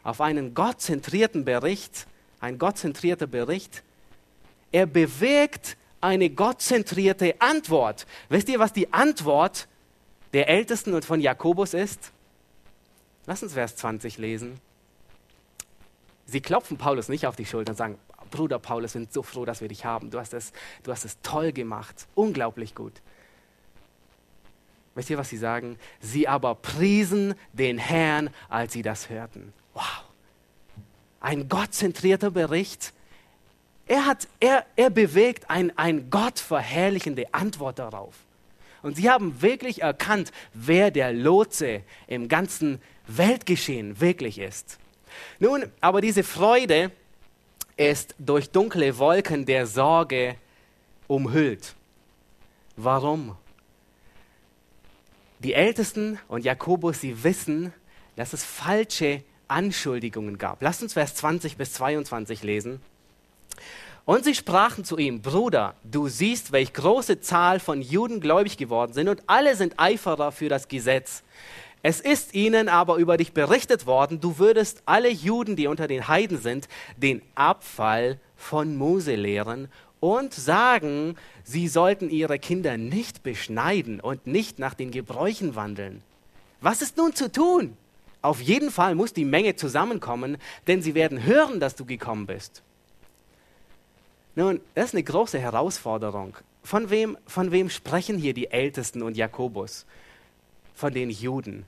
[0.03, 2.07] Auf einen gottzentrierten Bericht,
[2.41, 3.83] ein gottzentrierter Bericht.
[4.73, 8.07] Er bewirkt eine gottzentrierte Antwort.
[8.29, 9.69] Wisst ihr, was die Antwort ist?
[10.35, 12.13] Der Ältesten und von Jakobus ist?
[13.25, 14.61] Lass uns Vers 20 lesen.
[16.27, 17.99] Sie klopfen Paulus nicht auf die Schulter und sagen,
[18.31, 20.11] Bruder Paulus, wir sind so froh, dass wir dich haben.
[20.11, 23.01] Du hast es, du hast es toll gemacht, unglaublich gut.
[24.97, 25.79] Wisst ihr, was sie sagen?
[26.01, 29.53] Sie aber priesen den Herrn, als sie das hörten.
[29.73, 30.05] Wow.
[31.21, 32.93] Ein gottzentrierter Bericht.
[33.87, 38.24] Er, hat, er, er bewegt ein, ein gottverherrlichende Antwort darauf.
[38.85, 44.79] Und sie haben wirklich erkannt, wer der Lotse im ganzen Weltgeschehen wirklich ist.
[45.39, 46.91] Nun, aber diese Freude
[47.79, 50.37] ist durch dunkle Wolken der Sorge
[51.07, 51.75] umhüllt.
[52.77, 53.37] Warum?
[55.39, 57.73] Die Ältesten und Jakobus, sie wissen,
[58.17, 60.61] dass es falsche Anschuldigungen gab.
[60.61, 62.83] Lasst uns Vers 20 bis 22 lesen.
[64.07, 68.93] Und sie sprachen zu ihm, Bruder, du siehst, welch große Zahl von Juden gläubig geworden
[68.93, 71.23] sind und alle sind Eiferer für das Gesetz.
[71.83, 76.07] Es ist ihnen aber über dich berichtet worden, du würdest alle Juden, die unter den
[76.07, 79.69] Heiden sind, den Abfall von Mose lehren
[80.01, 86.03] und sagen, sie sollten ihre Kinder nicht beschneiden und nicht nach den Gebräuchen wandeln.
[86.61, 87.75] Was ist nun zu tun?
[88.21, 90.37] Auf jeden Fall muss die Menge zusammenkommen,
[90.67, 92.63] denn sie werden hören, dass du gekommen bist.
[94.37, 96.37] Nun, das ist eine große Herausforderung.
[96.63, 99.87] Von wem, von wem sprechen hier die Ältesten und Jakobus?
[100.75, 101.67] Von den Juden.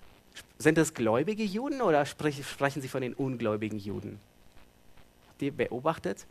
[0.58, 4.18] Sind das gläubige Juden oder sprechen sie von den ungläubigen Juden?
[5.28, 6.26] Habt ihr beobachtet?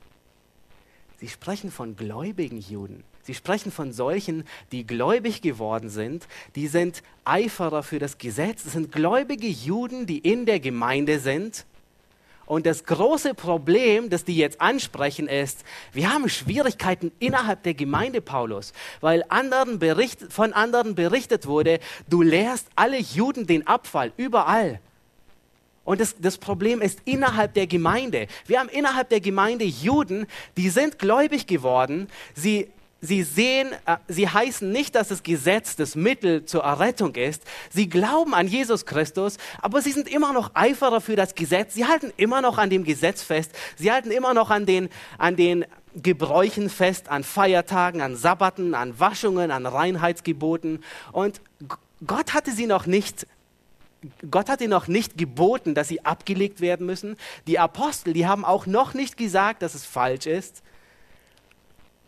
[1.17, 3.03] Sie sprechen von gläubigen Juden.
[3.23, 8.63] Sie sprechen von solchen, die gläubig geworden sind, die sind Eiferer für das Gesetz.
[8.63, 11.65] Das sind gläubige Juden, die in der Gemeinde sind
[12.45, 18.21] und das große Problem, das die jetzt ansprechen, ist, wir haben Schwierigkeiten innerhalb der Gemeinde,
[18.21, 24.79] Paulus, weil anderen bericht, von anderen berichtet wurde, du lehrst alle Juden den Abfall, überall.
[25.83, 28.27] Und das, das Problem ist innerhalb der Gemeinde.
[28.47, 30.25] Wir haben innerhalb der Gemeinde Juden,
[30.57, 32.69] die sind gläubig geworden, sie
[33.05, 37.43] sie sehen, äh, sie heißen nicht, dass das Gesetz das Mittel zur Errettung ist.
[37.69, 41.75] Sie glauben an Jesus Christus, aber sie sind immer noch Eiferer für das Gesetz.
[41.75, 43.51] Sie halten immer noch an dem Gesetz fest.
[43.77, 45.65] Sie halten immer noch an den, an den
[45.95, 50.83] Gebräuchen fest, an Feiertagen, an Sabbaten, an Waschungen, an Reinheitsgeboten.
[51.11, 51.41] Und
[52.05, 53.27] Gott hatte sie noch nicht
[54.29, 57.17] Gott hat ihnen noch nicht geboten, dass sie abgelegt werden müssen.
[57.47, 60.61] Die Apostel, die haben auch noch nicht gesagt, dass es falsch ist.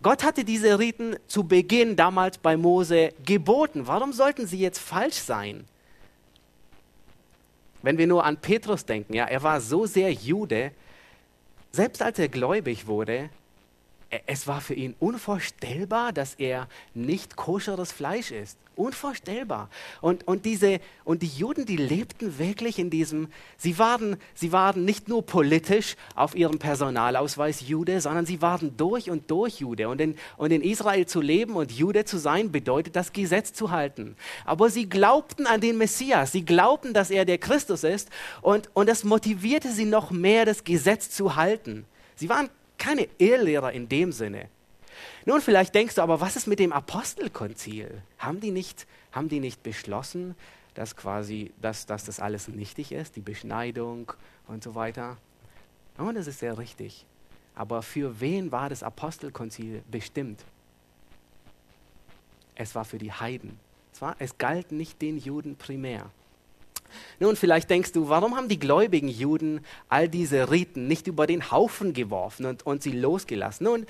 [0.03, 3.87] Gott hatte diese Riten zu Beginn damals bei Mose geboten.
[3.87, 5.65] Warum sollten sie jetzt falsch sein?
[7.81, 10.71] Wenn wir nur an Petrus denken, ja, er war so sehr Jude,
[11.71, 13.29] selbst als er gläubig wurde,
[14.25, 18.57] es war für ihn unvorstellbar, dass er nicht koscheres Fleisch isst.
[18.75, 19.69] Unvorstellbar.
[20.01, 24.85] Und, und, diese, und die Juden, die lebten wirklich in diesem, sie waren, sie waren
[24.85, 29.89] nicht nur politisch auf ihrem Personalausweis Jude, sondern sie waren durch und durch Jude.
[29.89, 33.71] Und in, und in Israel zu leben und Jude zu sein, bedeutet das Gesetz zu
[33.71, 34.15] halten.
[34.45, 38.09] Aber sie glaubten an den Messias, sie glaubten, dass er der Christus ist
[38.41, 41.85] und, und das motivierte sie noch mehr, das Gesetz zu halten.
[42.15, 44.49] Sie waren keine Irrlehrer in dem Sinne.
[45.25, 48.01] Nun, vielleicht denkst du aber, was ist mit dem Apostelkonzil?
[48.17, 50.35] Haben die nicht, haben die nicht beschlossen,
[50.73, 54.13] dass quasi, dass, dass das alles nichtig ist, die Beschneidung
[54.47, 55.17] und so weiter?
[55.97, 57.05] Und das ist sehr richtig.
[57.55, 60.43] Aber für wen war das Apostelkonzil bestimmt?
[62.55, 63.59] Es war für die Heiden.
[63.93, 66.11] Es, war, es galt nicht den Juden primär.
[67.19, 71.51] Nun, vielleicht denkst du, warum haben die gläubigen Juden all diese Riten nicht über den
[71.51, 73.65] Haufen geworfen und, und sie losgelassen?
[73.65, 73.85] Nun,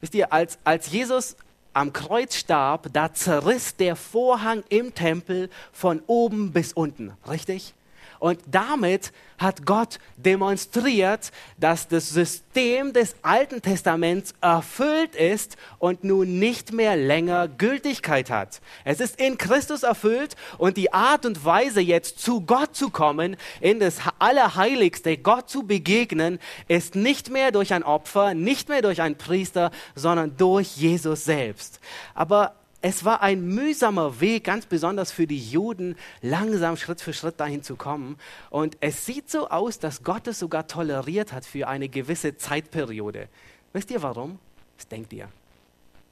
[0.00, 1.36] wisst ihr, als, als Jesus
[1.72, 7.74] am Kreuz starb, da zerriss der Vorhang im Tempel von oben bis unten, richtig?
[8.20, 16.38] Und damit hat Gott demonstriert, dass das System des Alten Testaments erfüllt ist und nun
[16.38, 18.60] nicht mehr länger Gültigkeit hat.
[18.84, 23.36] Es ist in Christus erfüllt und die Art und Weise jetzt zu Gott zu kommen,
[23.62, 29.00] in das Allerheiligste, Gott zu begegnen, ist nicht mehr durch ein Opfer, nicht mehr durch
[29.00, 31.80] einen Priester, sondern durch Jesus selbst.
[32.14, 37.38] Aber es war ein mühsamer Weg, ganz besonders für die Juden, langsam Schritt für Schritt
[37.38, 38.16] dahin zu kommen.
[38.48, 43.28] Und es sieht so aus, dass Gott es sogar toleriert hat für eine gewisse Zeitperiode.
[43.74, 44.38] Wisst ihr warum?
[44.78, 45.28] Was denkt ihr?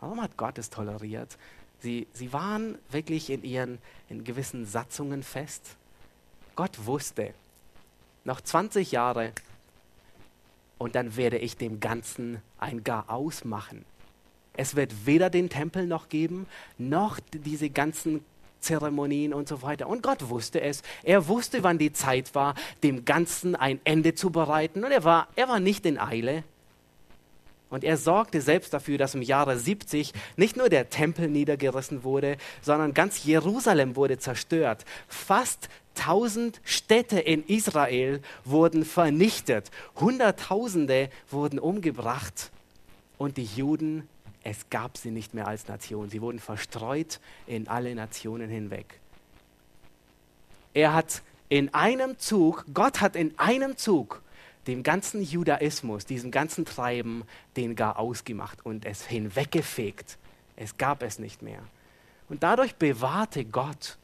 [0.01, 1.39] Warum hat Gott es toleriert?
[1.81, 3.79] Sie, sie waren wirklich in ihren
[4.11, 5.77] in gewissen Satzungen fest.
[6.55, 7.33] Gott wusste,
[8.25, 9.33] noch 20 Jahre
[10.77, 13.85] und dann werde ich dem Ganzen ein Gar ausmachen.
[14.59, 16.47] Es wird weder den Tempel noch geben,
[16.79, 18.25] noch diese ganzen
[18.59, 19.89] Zeremonien und so weiter.
[19.89, 20.83] Und Gott wusste es.
[21.05, 24.85] Er wusste, wann die Zeit war, dem Ganzen ein Ende zu bereiten.
[24.85, 26.43] Und er war, er war nicht in Eile.
[27.71, 32.37] Und er sorgte selbst dafür, dass im Jahre 70 nicht nur der Tempel niedergerissen wurde,
[32.61, 34.85] sondern ganz Jerusalem wurde zerstört.
[35.07, 39.71] Fast tausend Städte in Israel wurden vernichtet.
[40.01, 42.51] Hunderttausende wurden umgebracht.
[43.19, 44.09] Und die Juden
[44.49, 46.09] es gab sie nicht mehr als Nation.
[46.09, 48.99] Sie wurden verstreut in alle Nationen hinweg.
[50.73, 54.23] Er hat in einem Zug, Gott hat in einem Zug
[54.67, 57.25] dem ganzen Judaismus, diesem ganzen Treiben,
[57.57, 60.19] den gar ausgemacht und es hinweggefegt.
[60.57, 61.63] Es gab es nicht mehr.
[62.29, 63.97] Und dadurch bewahrte Gott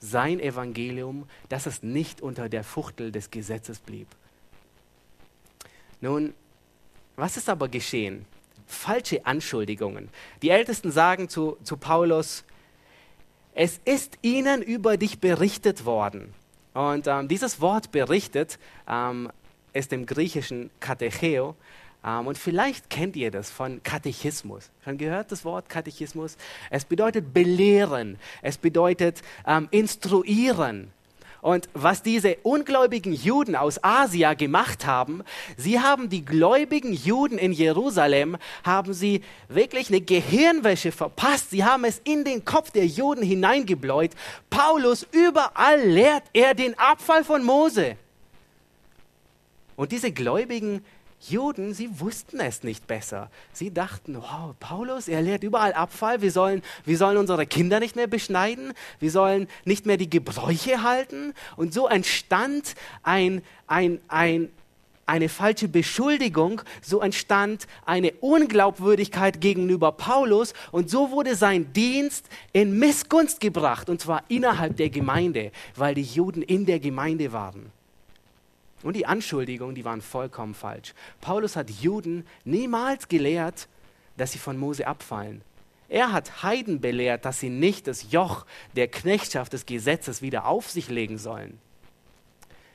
[0.00, 4.08] sein Evangelium, dass es nicht unter der Fuchtel des Gesetzes blieb.
[6.00, 6.32] Nun,
[7.16, 8.24] was ist aber geschehen?
[8.70, 10.08] Falsche Anschuldigungen.
[10.42, 12.44] Die Ältesten sagen zu, zu Paulus,
[13.54, 16.32] es ist ihnen über dich berichtet worden.
[16.72, 18.58] Und ähm, dieses Wort berichtet
[18.88, 19.30] ähm,
[19.72, 21.56] ist im Griechischen Katecheo.
[22.04, 24.70] Ähm, und vielleicht kennt ihr das von Katechismus.
[24.84, 26.36] Schon gehört das Wort Katechismus?
[26.70, 30.92] Es bedeutet belehren, es bedeutet ähm, instruieren.
[31.40, 35.22] Und was diese ungläubigen Juden aus Asia gemacht haben,
[35.56, 41.50] sie haben die gläubigen Juden in Jerusalem, haben sie wirklich eine Gehirnwäsche verpasst.
[41.50, 44.10] Sie haben es in den Kopf der Juden hineingebläut.
[44.50, 47.96] Paulus, überall lehrt er den Abfall von Mose.
[49.76, 50.84] Und diese gläubigen
[51.28, 53.30] Juden, sie wussten es nicht besser.
[53.52, 57.94] Sie dachten, wow, Paulus, er lehrt überall Abfall, wir sollen, wir sollen unsere Kinder nicht
[57.94, 61.34] mehr beschneiden, wir sollen nicht mehr die Gebräuche halten.
[61.56, 64.50] Und so entstand ein, ein, ein,
[65.04, 72.78] eine falsche Beschuldigung, so entstand eine Unglaubwürdigkeit gegenüber Paulus und so wurde sein Dienst in
[72.78, 77.72] Missgunst gebracht, und zwar innerhalb der Gemeinde, weil die Juden in der Gemeinde waren.
[78.82, 80.94] Und die Anschuldigungen, die waren vollkommen falsch.
[81.20, 83.68] Paulus hat Juden niemals gelehrt,
[84.16, 85.42] dass sie von Mose abfallen.
[85.88, 90.70] Er hat Heiden belehrt, dass sie nicht das Joch der Knechtschaft des Gesetzes wieder auf
[90.70, 91.58] sich legen sollen.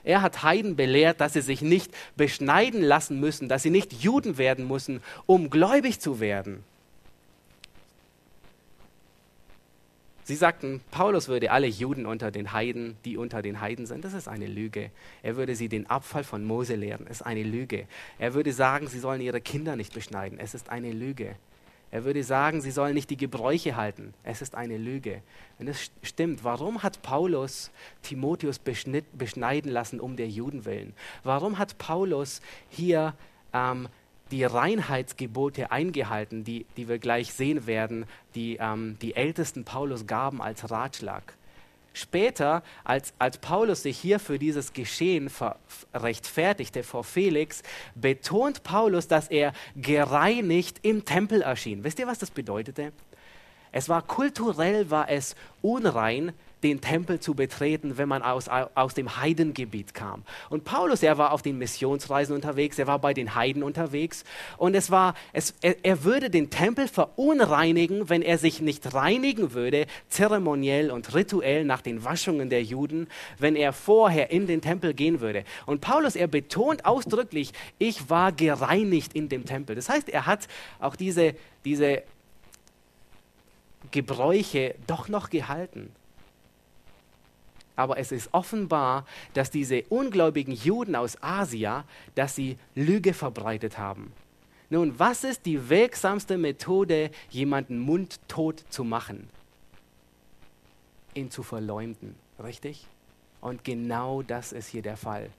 [0.03, 4.37] Er hat Heiden belehrt, dass sie sich nicht beschneiden lassen müssen, dass sie nicht Juden
[4.37, 6.63] werden müssen, um gläubig zu werden.
[10.27, 14.15] Sie sagten, Paulus würde alle Juden unter den Heiden, die unter den Heiden sind, das
[14.15, 14.89] ist eine Lüge.
[15.21, 17.85] Er würde sie den Abfall von Mose lehren, das ist eine Lüge.
[18.17, 21.35] Er würde sagen, sie sollen ihre Kinder nicht beschneiden, es ist eine Lüge.
[21.91, 25.21] Er würde sagen, sie sollen nicht die Gebräuche halten, es ist eine Lüge.
[25.59, 27.69] Wenn es stimmt, warum hat Paulus
[28.01, 30.95] Timotheus beschneiden lassen um der Juden willen?
[31.21, 33.13] Warum hat Paulus hier
[33.53, 33.89] ähm,
[34.35, 38.05] die Reinheitsgebote eingehalten, die, die wir gleich sehen werden,
[38.35, 41.37] die ähm, die Ältesten Paulus gaben als Ratschlag.
[41.93, 45.31] Später, als, als Paulus sich hier für dieses Geschehen
[45.93, 47.63] rechtfertigte vor Felix,
[47.95, 51.85] betont Paulus, dass er gereinigt im Tempel erschien.
[51.85, 52.91] Wisst ihr, was das bedeutete?
[53.71, 56.33] Es war kulturell, war es unrein,
[56.65, 60.23] den Tempel zu betreten, wenn man aus, aus dem Heidengebiet kam.
[60.49, 64.23] Und Paulus, er war auf den Missionsreisen unterwegs, er war bei den Heiden unterwegs
[64.57, 69.53] und es war, es, er, er würde den Tempel verunreinigen, wenn er sich nicht reinigen
[69.53, 73.07] würde, zeremoniell und rituell nach den Waschungen der Juden,
[73.37, 75.43] wenn er vorher in den Tempel gehen würde.
[75.67, 79.75] Und Paulus, er betont ausdrücklich, ich war gereinigt in dem Tempel.
[79.75, 80.47] Das heißt, er hat
[80.79, 82.01] auch diese, diese
[83.91, 85.91] Gebräuche doch noch gehalten.
[87.75, 91.83] Aber es ist offenbar, dass diese ungläubigen Juden aus Asia,
[92.15, 94.13] dass sie Lüge verbreitet haben.
[94.69, 99.29] Nun, was ist die wirksamste Methode, jemanden mundtot zu machen?
[101.13, 102.87] Ihn zu verleumden, richtig?
[103.41, 105.29] Und genau das ist hier der Fall.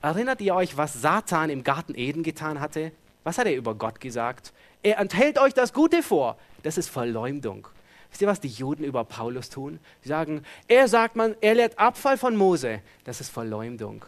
[0.00, 2.92] Erinnert ihr euch, was Satan im Garten Eden getan hatte?
[3.24, 4.52] Was hat er über Gott gesagt?
[4.82, 6.36] Er enthält euch das Gute vor.
[6.64, 7.68] Das ist Verleumdung.
[8.12, 9.80] Wisst ihr, was die Juden über Paulus tun?
[10.02, 12.82] Sie sagen, er sagt man, er lehrt Abfall von Mose.
[13.04, 14.04] Das ist Verleumdung.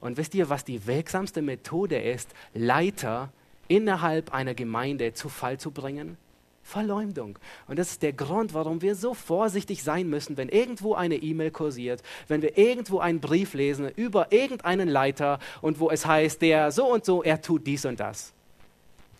[0.00, 3.32] Und wisst ihr, was die wirksamste Methode ist, Leiter
[3.66, 6.16] innerhalb einer Gemeinde zu Fall zu bringen?
[6.62, 7.36] Verleumdung.
[7.66, 11.50] Und das ist der Grund, warum wir so vorsichtig sein müssen, wenn irgendwo eine E-Mail
[11.50, 16.70] kursiert, wenn wir irgendwo einen Brief lesen über irgendeinen Leiter und wo es heißt, der
[16.70, 18.34] so und so, er tut dies und das.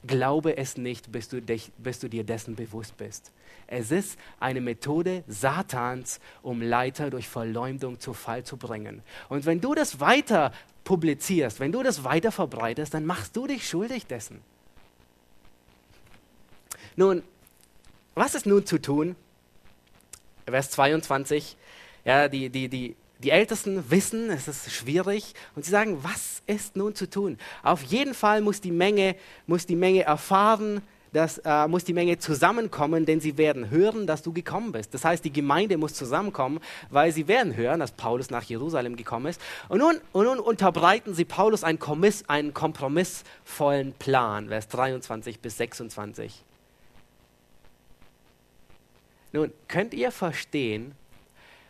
[0.07, 3.33] Glaube es nicht, bis du, dich, bis du dir dessen bewusst bist.
[3.67, 9.03] Es ist eine Methode Satans, um Leiter durch Verleumdung zu Fall zu bringen.
[9.29, 10.53] Und wenn du das weiter
[10.85, 14.41] publizierst, wenn du das weiter verbreitest, dann machst du dich schuldig dessen.
[16.97, 17.23] Nun,
[18.15, 19.17] was ist nun zu tun?
[20.47, 21.57] Vers 22,
[22.05, 26.77] ja, die, die, die, die Ältesten wissen, es ist schwierig und sie sagen, was ist
[26.77, 27.39] nun zu tun?
[27.63, 29.17] Auf jeden Fall muss die Menge,
[29.47, 34.23] muss die Menge erfahren, dass, äh, muss die Menge zusammenkommen, denn sie werden hören, dass
[34.23, 34.93] du gekommen bist.
[34.95, 36.61] Das heißt, die Gemeinde muss zusammenkommen,
[36.91, 39.41] weil sie werden hören, dass Paulus nach Jerusalem gekommen ist.
[39.69, 45.57] Und nun, und nun unterbreiten sie Paulus einen, Kommiss, einen kompromissvollen Plan, Vers 23 bis
[45.57, 46.45] 26.
[49.33, 50.93] Nun, könnt ihr verstehen,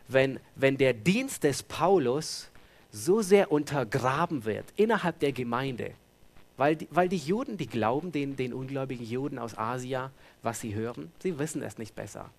[0.08, 2.48] wenn, wenn der Dienst des Paulus
[2.90, 5.92] so sehr untergraben wird innerhalb der Gemeinde,
[6.56, 10.10] weil die, weil die Juden, die glauben den, den ungläubigen Juden aus Asia,
[10.42, 12.30] was sie hören, sie wissen es nicht besser.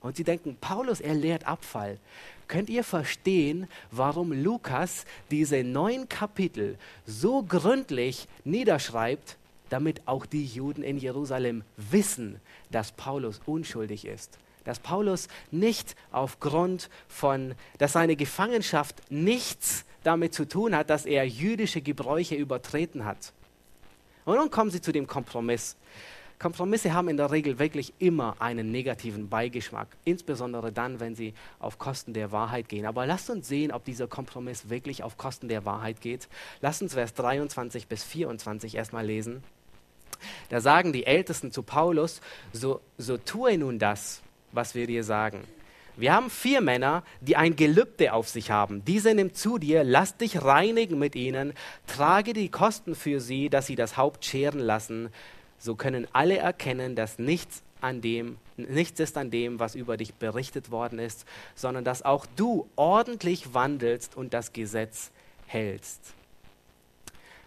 [0.00, 1.98] Und sie denken, Paulus, er lehrt Abfall.
[2.46, 9.36] Könnt ihr verstehen, warum Lukas diese neun Kapitel so gründlich niederschreibt,
[9.70, 14.38] damit auch die Juden in Jerusalem wissen, dass Paulus unschuldig ist?
[14.68, 21.26] Dass Paulus nicht aufgrund von, dass seine Gefangenschaft nichts damit zu tun hat, dass er
[21.26, 23.32] jüdische Gebräuche übertreten hat.
[24.26, 25.76] Und nun kommen sie zu dem Kompromiss.
[26.38, 31.78] Kompromisse haben in der Regel wirklich immer einen negativen Beigeschmack, insbesondere dann, wenn sie auf
[31.78, 32.84] Kosten der Wahrheit gehen.
[32.84, 36.28] Aber lasst uns sehen, ob dieser Kompromiss wirklich auf Kosten der Wahrheit geht.
[36.60, 39.42] Lasst uns Vers 23 bis 24 erstmal lesen.
[40.50, 42.20] Da sagen die Ältesten zu Paulus,
[42.52, 44.20] so, so tue nun das,
[44.52, 45.44] was wir dir sagen.
[45.96, 48.84] Wir haben vier Männer, die ein Gelübde auf sich haben.
[48.84, 51.54] Diese nimm zu dir, lass dich reinigen mit ihnen,
[51.88, 55.08] trage die Kosten für sie, dass sie das Haupt scheren lassen.
[55.58, 60.14] So können alle erkennen, dass nichts an dem, nichts ist an dem, was über dich
[60.14, 61.26] berichtet worden ist,
[61.56, 65.10] sondern dass auch du ordentlich wandelst und das Gesetz
[65.46, 66.14] hältst.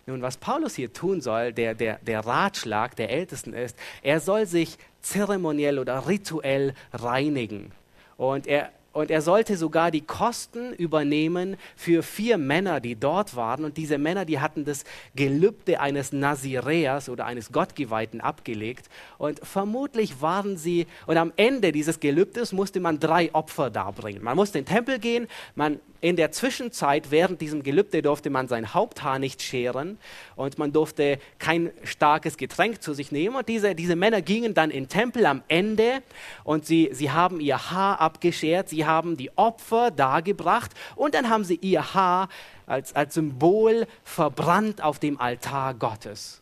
[0.08, 4.46] Nun, was Paulus hier tun soll, der, der, der Ratschlag der Ältesten ist, er soll
[4.46, 7.72] sich zeremoniell oder rituell reinigen.
[8.18, 13.64] Und er, und er sollte sogar die Kosten übernehmen für vier Männer, die dort waren.
[13.64, 14.84] Und diese Männer, die hatten das
[15.16, 18.90] Gelübde eines Naziräers oder eines Gottgeweihten abgelegt.
[19.18, 24.24] Und vermutlich waren sie, und am Ende dieses Gelübdes musste man drei Opfer darbringen.
[24.24, 28.48] Man musste in den Tempel gehen, man, in der Zwischenzeit, während diesem Gelübde, durfte man
[28.48, 30.00] sein Haupthaar nicht scheren
[30.36, 33.36] und man durfte kein starkes Getränk zu sich nehmen.
[33.36, 36.02] Und diese, diese Männer gingen dann in den Tempel am Ende
[36.44, 41.44] und sie, sie haben ihr Haar abgeschert, sie haben die Opfer dargebracht und dann haben
[41.44, 42.30] sie ihr Haar
[42.66, 46.42] als, als Symbol verbrannt auf dem Altar Gottes.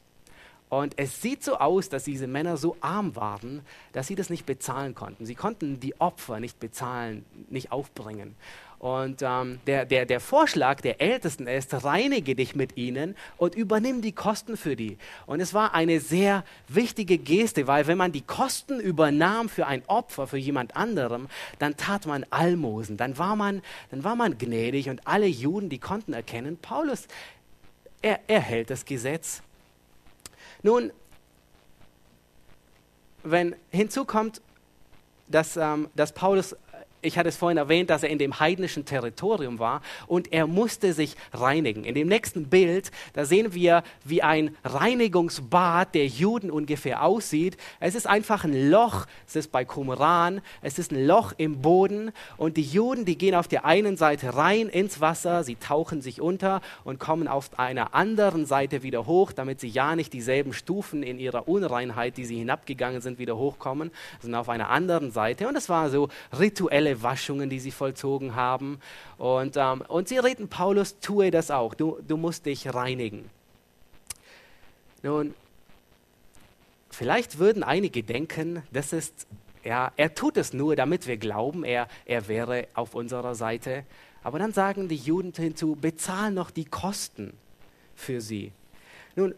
[0.69, 4.45] Und es sieht so aus, dass diese Männer so arm waren, dass sie das nicht
[4.45, 5.25] bezahlen konnten.
[5.25, 8.35] Sie konnten die Opfer nicht bezahlen, nicht aufbringen.
[8.79, 14.01] Und ähm, der, der, der Vorschlag der Ältesten ist, reinige dich mit ihnen und übernimm
[14.01, 14.97] die Kosten für die.
[15.25, 19.83] Und es war eine sehr wichtige Geste, weil wenn man die Kosten übernahm für ein
[19.87, 21.27] Opfer, für jemand anderem,
[21.59, 23.61] dann tat man Almosen, dann war man,
[23.91, 27.07] dann war man gnädig und alle Juden, die konnten erkennen, Paulus,
[28.01, 29.41] er, er hält das Gesetz.
[30.63, 30.93] Nun,
[33.23, 34.41] wenn hinzukommt,
[35.27, 36.55] dass, ähm, dass Paulus
[37.01, 40.93] ich hatte es vorhin erwähnt, dass er in dem heidnischen Territorium war und er musste
[40.93, 41.83] sich reinigen.
[41.83, 47.57] In dem nächsten Bild, da sehen wir, wie ein Reinigungsbad der Juden ungefähr aussieht.
[47.79, 52.11] Es ist einfach ein Loch, es ist bei Qumran, es ist ein Loch im Boden
[52.37, 56.21] und die Juden, die gehen auf der einen Seite rein ins Wasser, sie tauchen sich
[56.21, 61.03] unter und kommen auf einer anderen Seite wieder hoch, damit sie ja nicht dieselben Stufen
[61.03, 63.91] in ihrer Unreinheit, die sie hinabgegangen sind, wieder hochkommen,
[64.21, 65.47] sondern auf einer anderen Seite.
[65.47, 68.79] Und es war so rituelle alle Waschungen, die sie vollzogen haben.
[69.17, 73.29] Und, ähm, und sie reden Paulus, tue das auch, du, du musst dich reinigen.
[75.03, 75.33] Nun,
[76.89, 79.27] vielleicht würden einige denken, das ist,
[79.63, 83.85] ja, er tut es nur, damit wir glauben, er, er wäre auf unserer Seite.
[84.23, 87.33] Aber dann sagen die Juden hinzu, bezahl noch die Kosten
[87.95, 88.51] für sie.
[89.15, 89.35] Nun,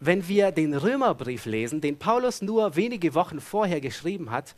[0.00, 4.54] wenn wir den Römerbrief lesen, den Paulus nur wenige Wochen vorher geschrieben hat,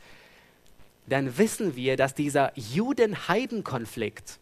[1.11, 4.38] dann wissen wir, dass dieser Juden-Heiden-Konflikt,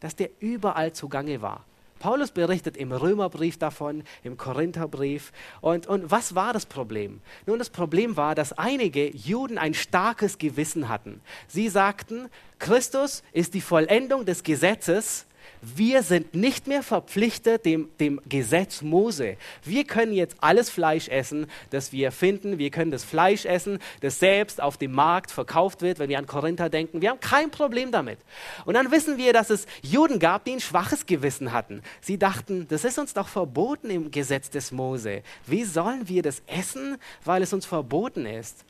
[0.00, 1.64] dass der überall zugange war.
[2.02, 5.32] Paulus berichtet im Römerbrief davon, im Korintherbrief.
[5.60, 7.20] Und, und was war das Problem?
[7.46, 11.20] Nun, das Problem war, dass einige Juden ein starkes Gewissen hatten.
[11.46, 12.28] Sie sagten,
[12.58, 15.26] Christus ist die Vollendung des Gesetzes
[15.62, 19.36] wir sind nicht mehr verpflichtet dem, dem Gesetz Mose.
[19.62, 22.58] Wir können jetzt alles Fleisch essen, das wir finden.
[22.58, 26.26] Wir können das Fleisch essen, das selbst auf dem Markt verkauft wird, wenn wir an
[26.26, 27.00] Korinther denken.
[27.00, 28.18] Wir haben kein Problem damit.
[28.64, 31.82] Und dann wissen wir, dass es Juden gab, die ein schwaches Gewissen hatten.
[32.00, 35.22] Sie dachten, das ist uns doch verboten im Gesetz des Mose.
[35.46, 38.64] Wie sollen wir das essen, weil es uns verboten ist?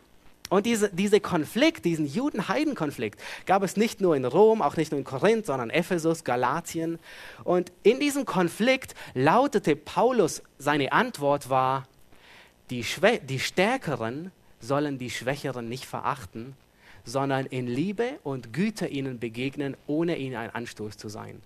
[0.52, 4.98] Und diese, diese Konflikt, diesen Juden-Heiden-Konflikt, gab es nicht nur in Rom, auch nicht nur
[4.98, 6.98] in Korinth, sondern Ephesus, Galatien.
[7.42, 11.88] Und in diesem Konflikt lautete Paulus, seine Antwort war,
[12.68, 14.30] die, Schwä die Stärkeren
[14.60, 16.54] sollen die Schwächeren nicht verachten,
[17.06, 21.40] sondern in Liebe und Güte ihnen begegnen, ohne ihnen ein Anstoß zu sein.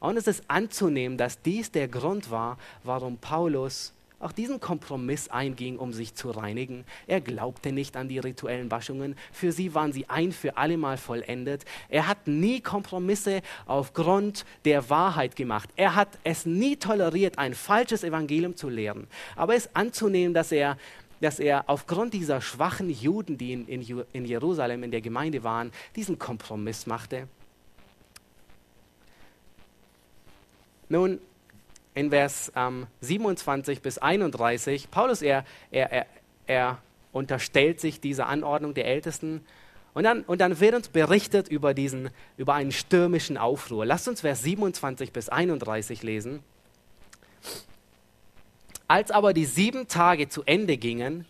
[0.00, 5.78] Und es ist anzunehmen, dass dies der Grund war, warum Paulus auch diesen Kompromiss einging,
[5.78, 6.84] um sich zu reinigen.
[7.06, 9.14] Er glaubte nicht an die rituellen Waschungen.
[9.30, 11.64] Für sie waren sie ein für allemal vollendet.
[11.90, 15.68] Er hat nie Kompromisse aufgrund der Wahrheit gemacht.
[15.76, 19.06] Er hat es nie toleriert, ein falsches Evangelium zu lehren.
[19.36, 20.78] Aber es anzunehmen, dass er
[21.18, 25.72] dass er aufgrund dieser schwachen Juden, die in, in, in Jerusalem in der Gemeinde waren,
[25.94, 27.26] diesen Kompromiss machte.
[30.90, 31.18] Nun,
[31.96, 36.06] in Vers ähm, 27 bis 31, Paulus, er, er, er,
[36.46, 36.78] er
[37.10, 39.40] unterstellt sich dieser Anordnung der Ältesten.
[39.94, 43.86] Und dann, und dann wird uns berichtet über, diesen, über einen stürmischen Aufruhr.
[43.86, 46.40] Lasst uns Vers 27 bis 31 lesen.
[48.86, 51.24] Als aber die sieben Tage zu Ende gingen,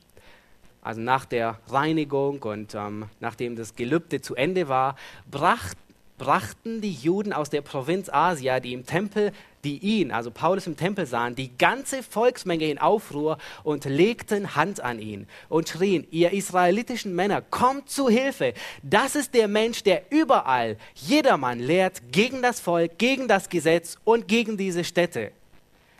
[0.83, 4.97] also nach der Reinigung und ähm, nachdem das Gelübde zu Ende war,
[5.31, 5.79] bracht,
[6.19, 9.33] brachten die Juden aus der Provinz Asia, die im Tempel
[9.67, 14.79] die ihn, also Paulus im Tempel sahen, die ganze Volksmenge in Aufruhr und legten Hand
[14.81, 18.55] an ihn und schrien, ihr israelitischen Männer, kommt zu Hilfe.
[18.85, 24.29] Das ist der Mensch, der überall jedermann lehrt gegen das Volk, gegen das Gesetz und
[24.29, 25.33] gegen diese Städte.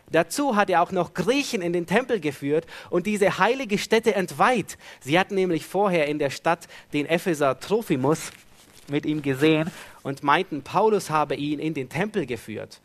[0.09, 4.77] Dazu hat er auch noch Griechen in den Tempel geführt und diese heilige Stätte entweiht.
[5.01, 8.31] Sie hatten nämlich vorher in der Stadt den Epheser Trophimus
[8.87, 9.69] mit ihm gesehen
[10.03, 12.79] und meinten, Paulus habe ihn in den Tempel geführt.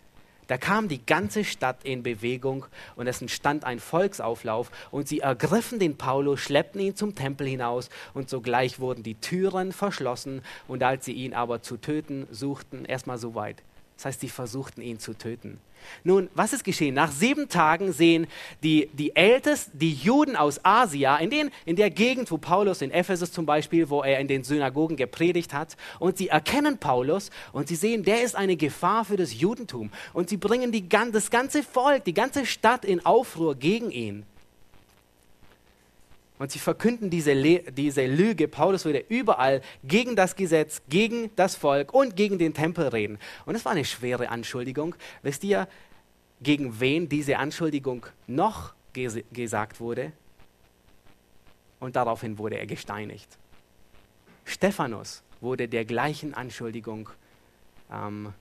[0.53, 5.79] Da kam die ganze Stadt in Bewegung und es entstand ein Volksauflauf und sie ergriffen
[5.79, 11.07] den Paulus, schleppten ihn zum Tempel hinaus und sogleich wurden die Türen verschlossen und als
[11.07, 13.63] sie ihn aber zu töten suchten, erstmal so weit.
[14.03, 15.61] Das heißt, sie versuchten ihn zu töten.
[16.03, 16.97] Nun, was ist geschehen?
[16.97, 18.27] Nach sieben Tagen sehen
[18.65, 22.91] die, die Ältesten, die Juden aus Asia, in, den, in der Gegend, wo Paulus in
[22.91, 27.69] Ephesus zum Beispiel, wo er in den Synagogen gepredigt hat, und sie erkennen Paulus und
[27.69, 29.93] sie sehen, der ist eine Gefahr für das Judentum.
[30.13, 34.27] Und sie bringen die, das ganze Volk, die ganze Stadt in Aufruhr gegen ihn.
[36.43, 37.37] Und sie verkünden diese,
[37.71, 38.49] diese Lüge.
[38.49, 43.21] Paulus würde überall gegen das Gesetz, gegen das Volk und gegen den Tempel reden.
[43.47, 44.97] Und es war eine schwere Anschuldigung.
[45.23, 45.69] Wisst ihr,
[46.41, 50.11] gegen wen diese Anschuldigung noch ges gesagt wurde?
[51.79, 53.39] Und daraufhin wurde er gesteinigt.
[54.45, 57.09] Stephanus wurde der gleichen Anschuldigung
[57.89, 58.33] ähm,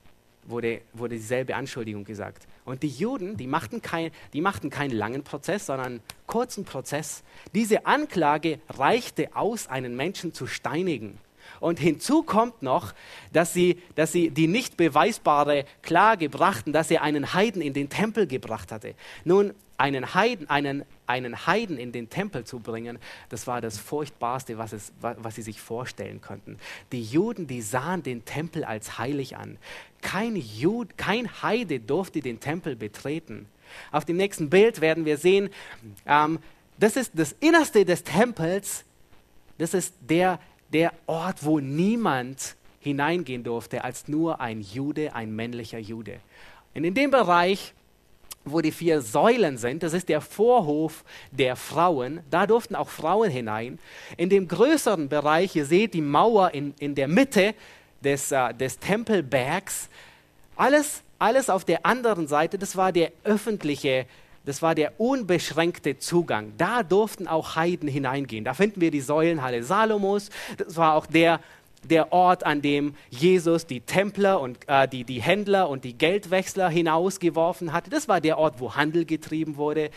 [0.44, 2.46] wurde, wurde dieselbe Anschuldigung gesagt.
[2.64, 7.22] Und die Juden, die machten, kein, die machten keinen langen Prozess, sondern einen kurzen Prozess.
[7.54, 11.18] Diese Anklage reichte aus, einen Menschen zu steinigen.
[11.60, 12.92] Und hinzu kommt noch,
[13.32, 17.88] dass sie, dass sie die nicht beweisbare Klage brachten, dass er einen Heiden in den
[17.88, 18.94] Tempel gebracht hatte.
[19.24, 19.52] Nun,
[19.82, 24.72] einen Heiden, einen, einen Heiden in den Tempel zu bringen, das war das Furchtbarste, was,
[24.72, 26.56] es, was sie sich vorstellen konnten.
[26.92, 29.58] Die Juden, die sahen den Tempel als heilig an.
[30.00, 33.46] Kein, Jud, kein Heide durfte den Tempel betreten.
[33.90, 35.50] Auf dem nächsten Bild werden wir sehen,
[36.06, 36.38] ähm,
[36.78, 38.84] das ist das Innerste des Tempels.
[39.58, 40.38] Das ist der,
[40.72, 46.20] der Ort, wo niemand hineingehen durfte als nur ein Jude, ein männlicher Jude.
[46.72, 47.74] Und in dem Bereich
[48.44, 53.30] wo die vier Säulen sind, das ist der Vorhof der Frauen, da durften auch Frauen
[53.30, 53.78] hinein.
[54.16, 57.54] In dem größeren Bereich, ihr seht die Mauer in, in der Mitte
[58.02, 59.88] des, uh, des Tempelbergs,
[60.56, 64.06] alles, alles auf der anderen Seite, das war der öffentliche,
[64.44, 66.52] das war der unbeschränkte Zugang.
[66.58, 68.44] Da durften auch Heiden hineingehen.
[68.44, 71.40] Da finden wir die Säulenhalle Salomos, das war auch der
[71.84, 76.68] der Ort, an dem Jesus die Templer und äh, die, die Händler und die Geldwechsler
[76.68, 77.90] hinausgeworfen hatte.
[77.90, 79.90] Das war der Ort, wo Handel getrieben wurde.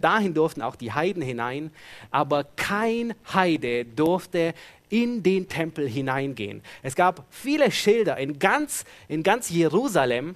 [0.00, 1.70] Dahin durften auch die Heiden hinein.
[2.10, 4.54] Aber kein Heide durfte
[4.90, 6.62] in den Tempel hineingehen.
[6.82, 10.34] Es gab viele Schilder in ganz, in ganz Jerusalem,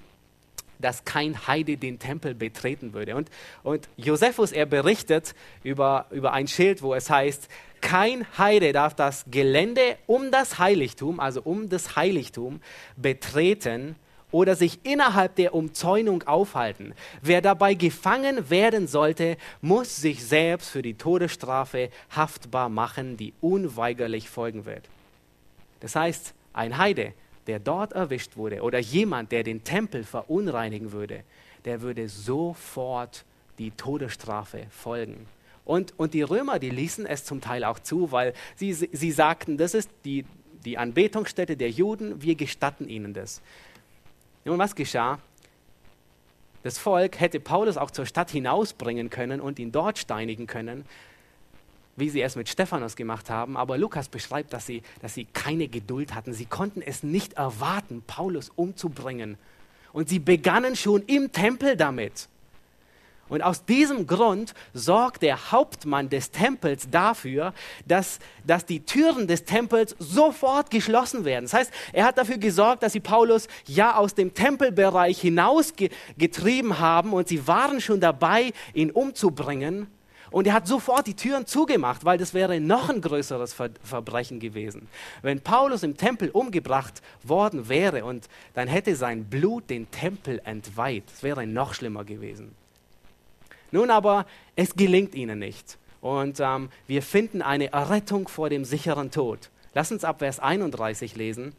[0.79, 3.15] dass kein Heide den Tempel betreten würde.
[3.15, 3.29] Und,
[3.63, 5.33] und Josephus, er berichtet
[5.63, 7.47] über, über ein Schild, wo es heißt,
[7.83, 12.61] kein Heide darf das Gelände um das Heiligtum, also um das Heiligtum,
[12.95, 13.97] betreten
[14.31, 16.95] oder sich innerhalb der Umzäunung aufhalten.
[17.21, 24.29] Wer dabei gefangen werden sollte, muss sich selbst für die Todesstrafe haftbar machen, die unweigerlich
[24.29, 24.89] folgen wird.
[25.81, 27.13] Das heißt, ein Heide,
[27.47, 31.23] der dort erwischt wurde, oder jemand, der den Tempel verunreinigen würde,
[31.65, 33.25] der würde sofort
[33.59, 35.27] die Todesstrafe folgen.
[35.65, 39.57] Und, und die Römer, die ließen es zum Teil auch zu, weil sie, sie sagten,
[39.57, 40.25] das ist die,
[40.65, 43.41] die Anbetungsstätte der Juden, wir gestatten ihnen das.
[44.45, 45.19] Nun, was geschah?
[46.63, 50.85] Das Volk hätte Paulus auch zur Stadt hinausbringen können und ihn dort steinigen können,
[51.95, 53.57] wie sie es mit Stephanus gemacht haben.
[53.57, 56.33] Aber Lukas beschreibt, dass sie, dass sie keine Geduld hatten.
[56.33, 59.37] Sie konnten es nicht erwarten, Paulus umzubringen.
[59.91, 62.27] Und sie begannen schon im Tempel damit.
[63.33, 67.55] Und aus diesem Grund sorgt der Hauptmann des Tempels dafür,
[67.87, 71.45] dass, dass die Türen des Tempels sofort geschlossen werden.
[71.45, 77.11] Das heißt, er hat dafür gesorgt, dass sie Paulus ja aus dem Tempelbereich hinausgetrieben haben
[77.11, 79.87] und sie waren schon dabei, ihn umzubringen.
[80.29, 84.39] Und er hat sofort die Türen zugemacht, weil das wäre noch ein größeres Ver Verbrechen
[84.39, 84.87] gewesen.
[85.23, 91.05] Wenn Paulus im Tempel umgebracht worden wäre und dann hätte sein Blut den Tempel entweiht,
[91.07, 92.55] das wäre noch schlimmer gewesen.
[93.73, 95.79] Nun aber, es gelingt ihnen nicht.
[95.99, 99.49] Und ähm, wir finden eine Errettung vor dem sicheren Tod.
[99.73, 101.55] Lass uns ab Vers 31 lesen.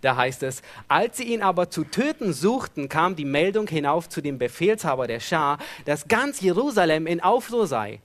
[0.00, 4.22] Da heißt es, als sie ihn aber zu töten suchten, kam die Meldung hinauf zu
[4.22, 8.00] dem Befehlshaber der Schar, dass ganz Jerusalem in Aufruhr sei.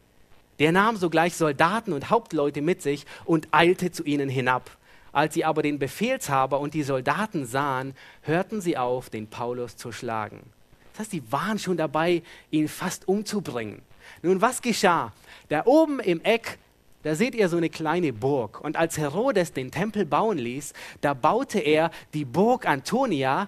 [0.60, 4.70] Der nahm sogleich Soldaten und Hauptleute mit sich und eilte zu ihnen hinab.
[5.12, 9.92] Als sie aber den Befehlshaber und die Soldaten sahen, hörten sie auf, den Paulus zu
[9.92, 10.42] schlagen.
[11.00, 13.82] Das heißt, die waren schon dabei, ihn fast umzubringen.
[14.22, 15.14] Nun, was geschah?
[15.48, 16.58] Da oben im Eck,
[17.04, 18.60] da seht ihr so eine kleine Burg.
[18.60, 23.48] Und als Herodes den Tempel bauen ließ, da baute er die Burg Antonia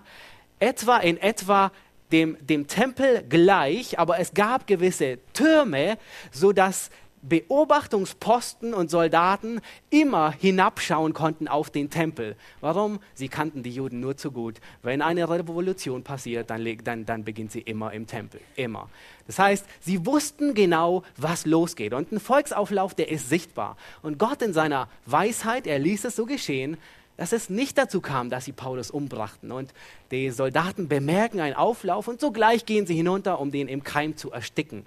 [0.60, 1.74] etwa in etwa
[2.14, 5.98] dem, dem Tempel gleich, aber es gab gewisse Türme,
[6.32, 6.90] sodass
[7.24, 12.36] Beobachtungsposten und Soldaten immer hinabschauen konnten auf den Tempel.
[12.62, 13.00] Warum?
[13.14, 14.60] Sie kannten die Juden nur zu gut.
[14.82, 18.42] Wenn eine Revolution passiert, dann, dann, dann beginnt sie immer im Tempel.
[18.56, 18.90] Immer.
[19.28, 21.94] Das heißt, sie wussten genau, was losgeht.
[21.94, 23.78] Und ein Volksauflauf, der ist sichtbar.
[24.02, 26.78] Und Gott in seiner Weisheit, er ließ es so geschehen,
[27.18, 29.52] dass es nicht dazu kam, dass sie Paulus umbrachten.
[29.52, 29.74] Und
[30.10, 34.32] die Soldaten bemerken einen Auflauf und sogleich gehen sie hinunter, um den im Keim zu
[34.32, 34.86] ersticken.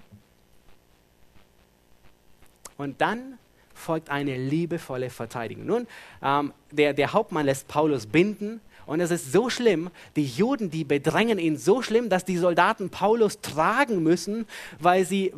[2.77, 3.39] Und dann
[3.75, 5.66] folgt eine liebevolle Verteidigung.
[5.66, 5.87] Nun,
[6.22, 10.85] ähm, der, der Hauptmann lässt Paulus binden und es ist so schlimm, die Juden, die
[10.85, 14.47] bedrängen ihn so schlimm, dass die Soldaten Paulus tragen müssen,
[14.79, 15.33] weil sie,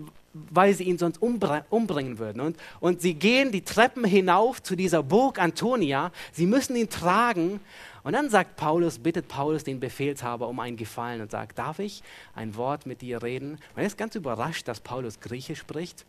[0.51, 2.41] weil sie ihn sonst umbringen würden.
[2.41, 7.61] Und, und sie gehen die Treppen hinauf zu dieser Burg Antonia, sie müssen ihn tragen.
[8.03, 12.05] Und dann sagt Paulus, bittet Paulus den Befehlshaber um einen Gefallen und sagt, darf ich
[12.37, 13.59] ein Wort mit dir reden?
[13.75, 16.07] Man ist ganz überrascht, dass Paulus Griechisch spricht.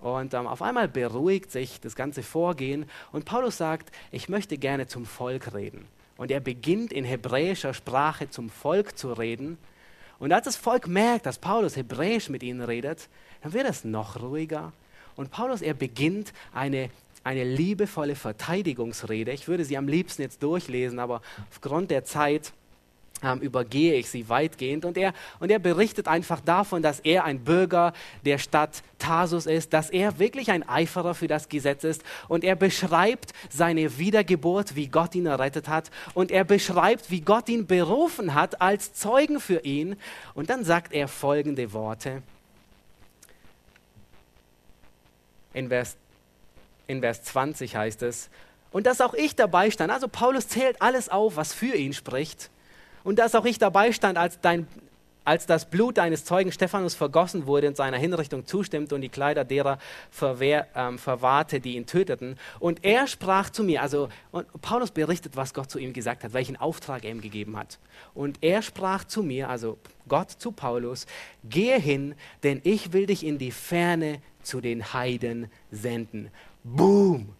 [0.00, 4.88] Und ähm, auf einmal beruhigt sich das ganze Vorgehen und Paulus sagt, ich möchte gerne
[4.88, 5.86] zum Volk reden.
[6.16, 9.58] Und er beginnt in hebräischer Sprache zum Volk zu reden.
[10.18, 13.08] Und als das Volk merkt, dass Paulus hebräisch mit ihnen redet,
[13.42, 14.72] dann wird es noch ruhiger.
[15.16, 16.90] Und Paulus, er beginnt eine,
[17.24, 19.32] eine liebevolle Verteidigungsrede.
[19.32, 22.52] Ich würde sie am liebsten jetzt durchlesen, aber aufgrund der Zeit
[23.22, 24.84] ähm, übergehe ich sie weitgehend.
[24.84, 27.92] Und er, und er berichtet einfach davon, dass er ein Bürger
[28.24, 32.02] der Stadt Tarsus ist, dass er wirklich ein Eiferer für das Gesetz ist.
[32.28, 35.90] Und er beschreibt seine Wiedergeburt, wie Gott ihn errettet hat.
[36.14, 39.96] Und er beschreibt, wie Gott ihn berufen hat als Zeugen für ihn.
[40.34, 42.22] Und dann sagt er folgende Worte.
[45.56, 45.96] In Vers,
[46.86, 48.28] in Vers 20 heißt es,
[48.72, 49.90] und dass auch ich dabei stand.
[49.90, 52.50] Also Paulus zählt alles auf, was für ihn spricht
[53.04, 54.68] und dass auch ich dabei stand, als, dein,
[55.26, 59.44] als das Blut deines Zeugen Stephanus vergossen wurde und seiner Hinrichtung zustimmte und die Kleider
[59.44, 59.78] derer
[60.10, 62.38] verwehr, ähm, verwahrte, die ihn töteten.
[62.60, 64.08] Und er sprach zu mir, also
[64.62, 67.78] Paulus berichtet, was Gott zu ihm gesagt hat, welchen Auftrag er ihm gegeben hat.
[68.14, 71.06] Und er sprach zu mir, also Gott zu Paulus,
[71.44, 72.14] gehe hin,
[72.44, 76.30] denn ich will dich in die Ferne zu den Heiden senden.
[76.62, 77.30] Boom!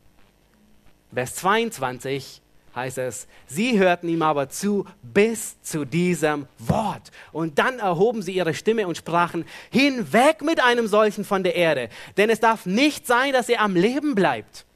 [1.15, 2.43] Vers 22,
[2.77, 7.11] heißt es, sie hörten ihm aber zu bis zu diesem Wort.
[7.33, 11.89] Und dann erhoben sie ihre Stimme und sprachen, hinweg mit einem solchen von der Erde,
[12.17, 14.67] denn es darf nicht sein, dass er am Leben bleibt.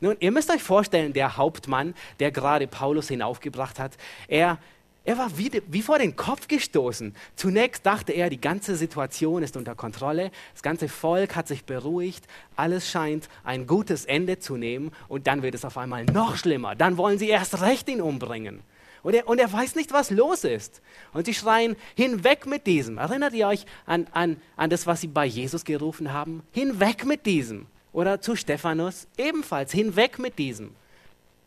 [0.00, 3.98] Nun, ihr müsst euch vorstellen, der Hauptmann, der gerade Paulus hinaufgebracht hat,
[4.28, 4.58] er
[5.04, 7.14] er war wie, wie, vor den Kopf gestoßen.
[7.34, 12.26] Zunächst dachte er, die ganze Situation ist unter Kontrolle, das ganze Volk hat sich beruhigt,
[12.54, 16.74] alles scheint ein gutes Ende zu nehmen und dann wird es auf einmal noch schlimmer.
[16.74, 18.60] Dann wollen sie erst recht ihn umbringen.
[19.02, 20.82] Und er, und er weiß nicht, was los ist.
[21.14, 22.98] Und sie schreien, hinweg mit diesem.
[22.98, 26.42] Erinnert ihr euch an, an, an das, was sie bei Jesus gerufen haben?
[26.52, 27.66] Hinweg mit diesem.
[27.92, 30.74] Oder zu Stephanus ebenfalls, hinweg mit diesem.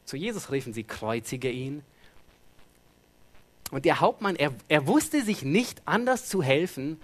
[0.06, 1.84] Zu Jesus riefen sie, kreuzige ihn.
[3.74, 7.02] Und der Hauptmann, er, er wusste sich nicht anders zu helfen,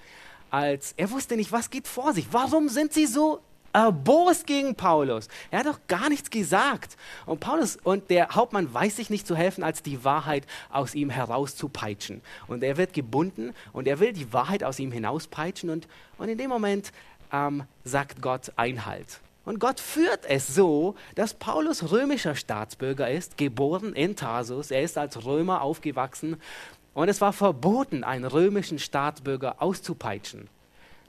[0.52, 2.28] als er wusste nicht, was geht vor sich.
[2.32, 3.42] Warum sind sie so
[3.74, 5.30] erbost gegen Paulus?
[5.50, 6.96] Er hat doch gar nichts gesagt.
[7.26, 11.10] Und Paulus und der Hauptmann weiß sich nicht zu helfen, als die Wahrheit aus ihm
[11.10, 12.22] herauszupeitschen.
[12.46, 15.72] Und er wird gebunden und er will die Wahrheit aus ihm hinauspeitschen.
[15.72, 15.88] Und,
[16.20, 16.92] und in dem Moment
[17.34, 19.22] ähm, sagt Gott Einhalt.
[19.46, 24.70] Und Gott führt es so, dass Paulus römischer Staatsbürger ist, geboren in Tarsus.
[24.70, 26.38] Er ist als Römer aufgewachsen
[26.94, 30.50] und es war verboten, einen römischen Staatsbürger auszupeitschen.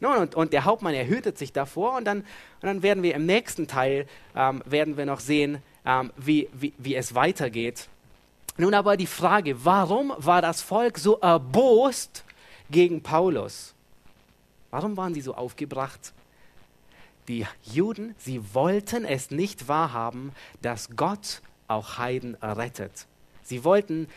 [0.01, 2.27] Und, und der Hauptmann, er hütet sich davor und dann, und
[2.63, 6.95] dann werden wir im nächsten Teil, ähm, werden wir noch sehen, ähm, wie, wie, wie
[6.95, 7.89] es weitergeht.
[8.57, 12.25] Nun aber die Frage, warum war das Volk so erbost
[12.71, 13.75] gegen Paulus?
[14.71, 16.13] Warum waren sie so aufgebracht?
[17.31, 23.07] Die Juden, sie wollten es nicht wahrhaben, dass Gott auch Heiden errettet.
[23.45, 24.09] Sie wollten,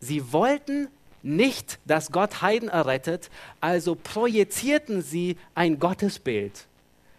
[0.00, 0.88] sie wollten
[1.22, 3.30] nicht, dass Gott Heiden errettet,
[3.60, 6.66] also projizierten sie ein Gottesbild.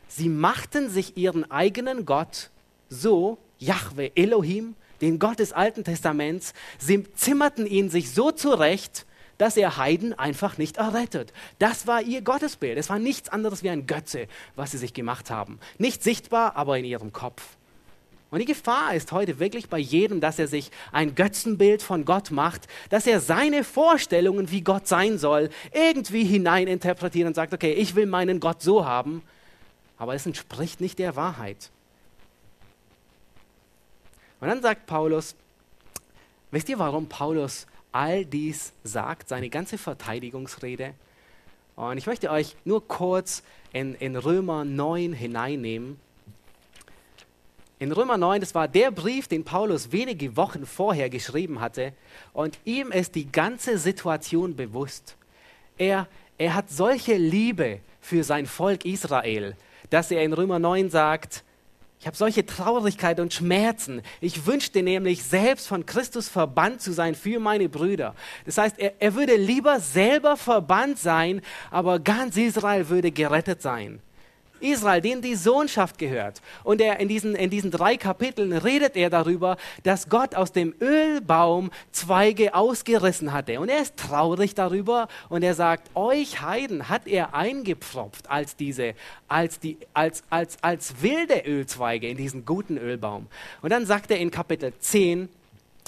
[0.09, 2.49] Sie machten sich ihren eigenen Gott
[2.89, 9.05] so, Yahweh Elohim, den Gott des Alten Testaments, sie zimmerten ihn sich so zurecht,
[9.41, 11.33] dass er Heiden einfach nicht errettet.
[11.57, 12.77] Das war ihr Gottesbild.
[12.77, 15.59] Es war nichts anderes wie ein Götze, was sie sich gemacht haben.
[15.79, 17.57] Nicht sichtbar, aber in ihrem Kopf.
[18.29, 22.29] Und die Gefahr ist heute wirklich bei jedem, dass er sich ein Götzenbild von Gott
[22.29, 27.95] macht, dass er seine Vorstellungen, wie Gott sein soll, irgendwie hineininterpretiert und sagt, okay, ich
[27.95, 29.23] will meinen Gott so haben,
[29.97, 31.71] aber es entspricht nicht der Wahrheit.
[34.39, 35.35] Und dann sagt Paulus,
[36.51, 40.93] wisst ihr, warum Paulus all dies sagt, seine ganze Verteidigungsrede,
[41.75, 45.99] Und ich möchte euch nur kurz in, in Römer 9 hineinnehmen.
[47.79, 51.93] In Römer 9, das war der Brief, den Paulus wenige Wochen vorher geschrieben hatte.
[52.33, 55.15] Und ihm ist die ganze Situation bewusst.
[55.77, 59.55] Er, er hat solche Liebe für sein Volk Israel,
[59.89, 61.43] dass er in Römer 9 sagt,
[62.01, 64.01] ich habe solche Traurigkeit und Schmerzen.
[64.21, 68.15] Ich wünschte nämlich, selbst von Christus verbannt zu sein für meine Brüder.
[68.43, 74.01] Das heißt, er, er würde lieber selber verbannt sein, aber ganz Israel würde gerettet sein.
[74.61, 76.41] Israel, dem die Sohnschaft gehört.
[76.63, 80.73] Und er in diesen, in diesen drei Kapiteln redet er darüber, dass Gott aus dem
[80.81, 83.59] Ölbaum Zweige ausgerissen hatte.
[83.59, 88.93] Und er ist traurig darüber und er sagt, euch Heiden hat er eingepfropft als diese,
[89.27, 93.27] als die, als, als, als wilde Ölzweige in diesen guten Ölbaum.
[93.61, 95.29] Und dann sagt er in Kapitel 10,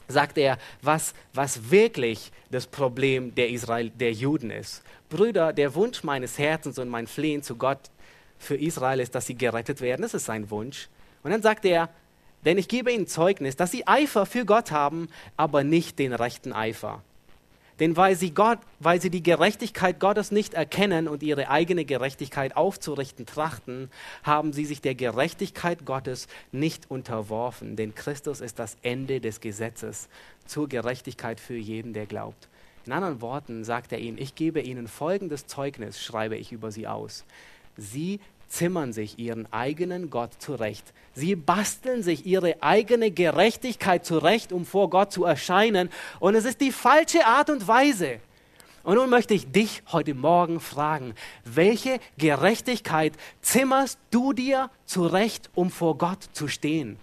[0.07, 4.84] sagt er, was, was wirklich das Problem der Israel, der Juden ist.
[5.09, 7.80] Brüder, der Wunsch meines Herzens und mein Flehen zu Gott
[8.38, 10.02] für Israel ist, dass sie gerettet werden.
[10.02, 10.90] Das ist sein Wunsch.
[11.24, 11.90] Und dann sagt er,
[12.46, 15.08] denn ich gebe ihnen Zeugnis, dass sie Eifer für Gott haben,
[15.38, 17.02] aber nicht den rechten Eifer.
[17.80, 22.56] Denn weil sie, Gott, weil sie die Gerechtigkeit Gottes nicht erkennen und ihre eigene Gerechtigkeit
[22.56, 23.90] aufzurichten trachten,
[24.24, 27.76] haben sie sich der Gerechtigkeit Gottes nicht unterworfen.
[27.76, 30.08] Denn Christus ist das Ende des Gesetzes
[30.46, 32.48] zur Gerechtigkeit für jeden, der glaubt.
[32.86, 36.88] In anderen Worten sagt er ihnen, ich gebe ihnen folgendes Zeugnis, schreibe ich über sie
[36.88, 37.26] aus.
[37.78, 40.93] Sie zimmern sich ihren eigenen Gott zurecht.
[41.15, 45.89] Sie basteln sich ihre eigene Gerechtigkeit zurecht, um vor Gott zu erscheinen.
[46.19, 48.19] Und es ist die falsche Art und Weise.
[48.84, 51.15] Und nun möchte ich dich heute Morgen fragen,
[51.45, 56.97] welche Gerechtigkeit zimmerst du dir zurecht, um vor Gott zu stehen?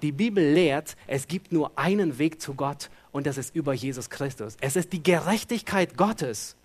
[0.00, 4.10] Die Bibel lehrt, es gibt nur einen Weg zu Gott und das ist über Jesus
[4.10, 4.56] Christus.
[4.60, 6.56] Es ist die Gerechtigkeit Gottes.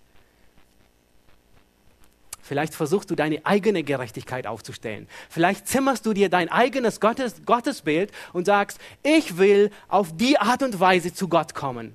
[2.47, 5.07] Vielleicht versuchst du deine eigene Gerechtigkeit aufzustellen.
[5.29, 10.63] Vielleicht zimmerst du dir dein eigenes Gottes, Gottesbild und sagst, ich will auf die Art
[10.63, 11.93] und Weise zu Gott kommen.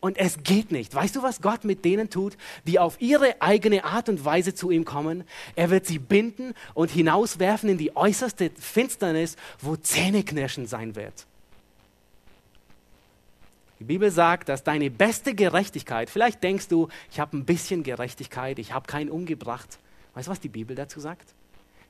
[0.00, 0.94] Und es geht nicht.
[0.94, 2.36] Weißt du, was Gott mit denen tut,
[2.66, 5.24] die auf ihre eigene Art und Weise zu ihm kommen?
[5.56, 11.26] Er wird sie binden und hinauswerfen in die äußerste Finsternis, wo Zähneknirschen sein wird.
[13.78, 18.58] Die Bibel sagt, dass deine beste Gerechtigkeit, vielleicht denkst du, ich habe ein bisschen Gerechtigkeit,
[18.58, 19.78] ich habe keinen umgebracht.
[20.14, 21.34] Weißt du, was die Bibel dazu sagt?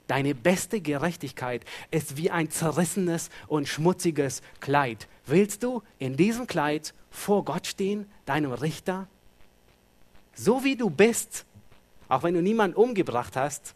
[0.07, 5.07] Deine beste Gerechtigkeit ist wie ein zerrissenes und schmutziges Kleid.
[5.27, 9.07] Willst du in diesem Kleid vor Gott stehen, deinem Richter?
[10.35, 11.45] So wie du bist,
[12.09, 13.75] auch wenn du niemanden umgebracht hast,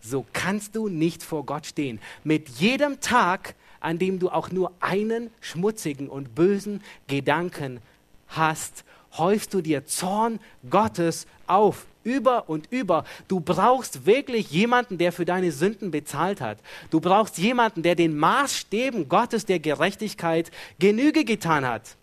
[0.00, 2.00] so kannst du nicht vor Gott stehen.
[2.24, 7.80] Mit jedem Tag an dem du auch nur einen schmutzigen und bösen Gedanken
[8.28, 8.84] hast,
[9.18, 13.04] häufst du dir Zorn Gottes auf, über und über.
[13.28, 16.58] Du brauchst wirklich jemanden, der für deine Sünden bezahlt hat.
[16.90, 21.96] Du brauchst jemanden, der den Maßstäben Gottes der Gerechtigkeit Genüge getan hat.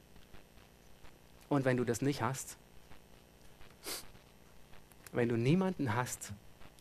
[1.50, 2.56] Und wenn du das nicht hast,
[5.12, 6.32] wenn du niemanden hast,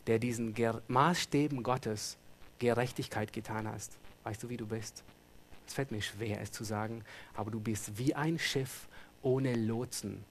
[0.07, 2.17] der diesen Ger Maßstäben Gottes
[2.59, 5.03] Gerechtigkeit getan hast, Weißt du, wie du bist?
[5.67, 7.03] Es fällt mir schwer, es zu sagen,
[7.35, 8.87] aber du bist wie ein Schiff
[9.21, 10.23] ohne Lotsen.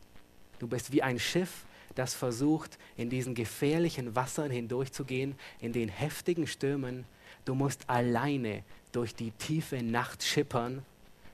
[0.59, 1.65] Du bist wie ein Schiff,
[1.95, 7.05] das versucht, in diesen gefährlichen Wassern hindurchzugehen, in den heftigen Stürmen.
[7.45, 8.63] Du musst alleine
[8.93, 10.83] durch die tiefe Nacht schippern,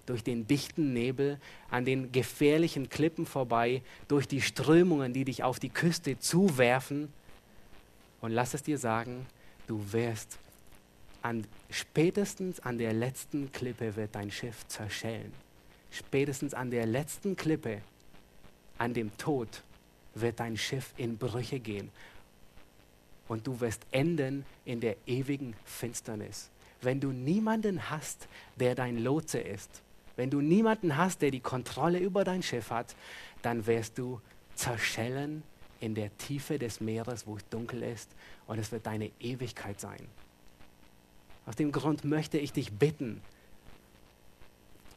[0.07, 1.39] durch den dichten Nebel,
[1.71, 7.13] an den gefährlichen Klippen vorbei, durch die Strömungen, die dich auf die Küste zuwerfen.
[8.21, 9.27] Und lass es dir sagen,
[9.67, 10.39] du wirst
[11.25, 15.33] an, spätestens an der letzten Klippe wird dein Schiff zerschellen.
[15.91, 17.81] Spätestens an der letzten Klippe,
[18.79, 19.63] an dem Tod,
[20.15, 21.91] wird dein Schiff in Brüche gehen.
[23.27, 26.51] Und du wirst enden in der ewigen Finsternis.
[26.83, 29.83] Wenn du niemanden hast, der dein Lotse ist,
[30.17, 32.95] wenn du niemanden hast, der die Kontrolle über dein Schiff hat,
[33.43, 34.21] dann wirst du
[34.55, 35.43] zerschellen
[35.81, 38.11] in der Tiefe des Meeres, wo es dunkel ist,
[38.47, 40.07] und es wird deine Ewigkeit sein.
[41.47, 43.21] Aus dem Grund möchte ich dich bitten,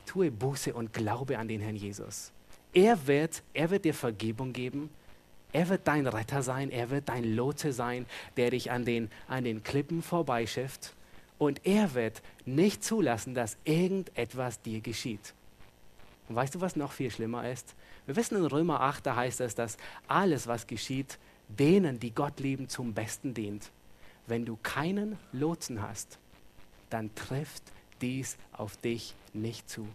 [0.06, 2.32] tue Buße und glaube an den Herrn Jesus.
[2.74, 4.90] Er wird, er wird dir Vergebung geben.
[5.52, 6.70] Er wird dein Retter sein.
[6.70, 8.06] Er wird dein Lotse sein,
[8.38, 10.94] der dich an den, an den Klippen vorbeischifft.
[11.38, 15.34] Und er wird nicht zulassen, dass irgendetwas dir geschieht.
[16.30, 17.76] Und weißt du, was noch viel schlimmer ist?
[18.06, 19.78] Wir wissen in Römer 8, da heißt es, dass
[20.08, 23.72] alles, was geschieht, denen, die Gott lieben, zum Besten dient.
[24.26, 26.20] Wenn du keinen Lotsen hast,
[26.90, 27.64] dann trifft
[28.02, 29.88] dies auf dich nicht zu.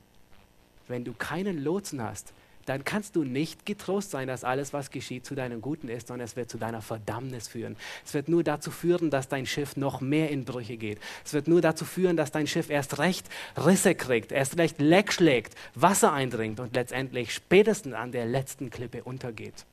[0.88, 2.32] Wenn du keinen Lotsen hast,
[2.66, 6.24] dann kannst du nicht getrost sein, dass alles, was geschieht, zu deinem Guten ist, sondern
[6.24, 7.76] es wird zu deiner Verdammnis führen.
[8.04, 11.00] Es wird nur dazu führen, dass dein Schiff noch mehr in Brüche geht.
[11.24, 15.12] Es wird nur dazu führen, dass dein Schiff erst recht Risse kriegt, erst recht Leck
[15.12, 19.66] schlägt, Wasser eindringt und letztendlich spätestens an der letzten Klippe untergeht.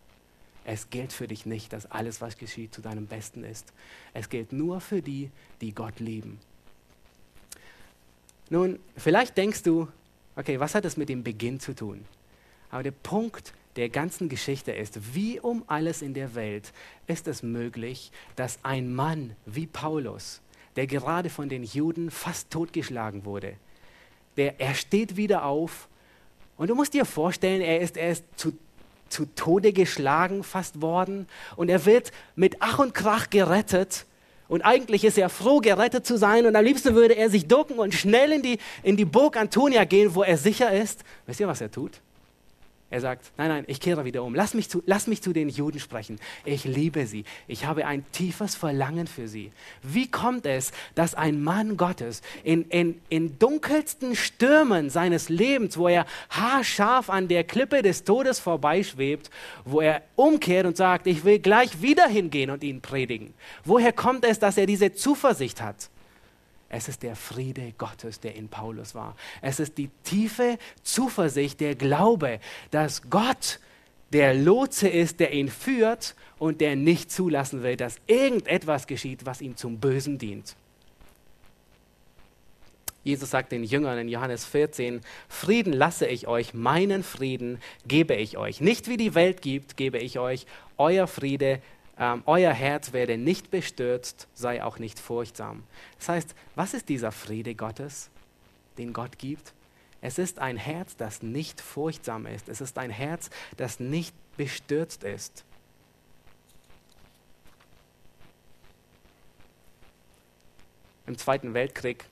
[0.65, 3.73] Es gilt für dich nicht, dass alles, was geschieht, zu deinem Besten ist.
[4.13, 6.39] Es gilt nur für die, die Gott lieben.
[8.49, 9.87] Nun, vielleicht denkst du,
[10.35, 12.05] okay, was hat das mit dem Beginn zu tun?
[12.71, 16.73] Aber der Punkt der ganzen Geschichte ist, wie um alles in der Welt
[17.07, 20.41] ist es möglich, dass ein Mann wie Paulus,
[20.75, 23.53] der gerade von den Juden fast totgeschlagen wurde,
[24.37, 25.87] der, er steht wieder auf
[26.57, 28.57] und du musst dir vorstellen, er ist, er zu,
[29.09, 34.05] zu Tode geschlagen fast worden und er wird mit Ach und Krach gerettet
[34.49, 36.45] und eigentlich ist er froh, gerettet zu sein.
[36.45, 39.85] Und am liebsten würde er sich ducken und schnell in die, in die Burg Antonia
[39.85, 41.03] gehen, wo er sicher ist.
[41.27, 42.01] Wisst ihr, was er tut?
[42.91, 44.33] Er sagt, nein, nein, ich kehre wieder um.
[44.33, 46.19] Lass mich, zu, lass mich zu den Juden sprechen.
[46.43, 47.23] Ich liebe sie.
[47.47, 49.51] Ich habe ein tiefes Verlangen für sie.
[49.83, 55.87] Wie kommt es, dass ein Mann Gottes in, in, in dunkelsten Stürmen seines Lebens, wo
[55.87, 59.29] er haarscharf an der Klippe des Todes vorbeischwebt,
[59.65, 63.35] wo er umkehrt und sagt, ich will gleich wieder hingehen und ihn predigen?
[63.65, 65.91] Woher kommt es, dass er diese Zuversicht hat?
[66.69, 69.15] Es ist der Friede Gottes, der in Paulus war.
[69.41, 72.39] Es ist die tiefe Zuversicht, der Glaube,
[72.69, 73.59] dass Gott
[74.13, 79.41] der Lotse ist, der ihn führt und der nicht zulassen will, dass irgendetwas geschieht, was
[79.41, 80.55] ihm zum Bösen dient.
[83.03, 88.37] Jesus sagt den Jüngern in Johannes 14, Frieden lasse ich euch, meinen Frieden gebe ich
[88.37, 88.61] euch.
[88.61, 90.45] Nicht wie die Welt gibt, gebe ich euch.
[90.77, 91.61] Euer Friede
[91.99, 95.63] ähm, euer Herz werde nicht bestürzt, sei auch nicht furchtsam.
[95.97, 98.09] Das heißt, was ist dieser Friede Gottes,
[98.77, 99.53] den Gott gibt?
[100.01, 102.47] Es ist ein Herz, das nicht furchtsam ist.
[102.47, 105.43] Es ist ein Herz, das nicht bestürzt ist.
[111.05, 112.05] Im Zweiten Weltkrieg,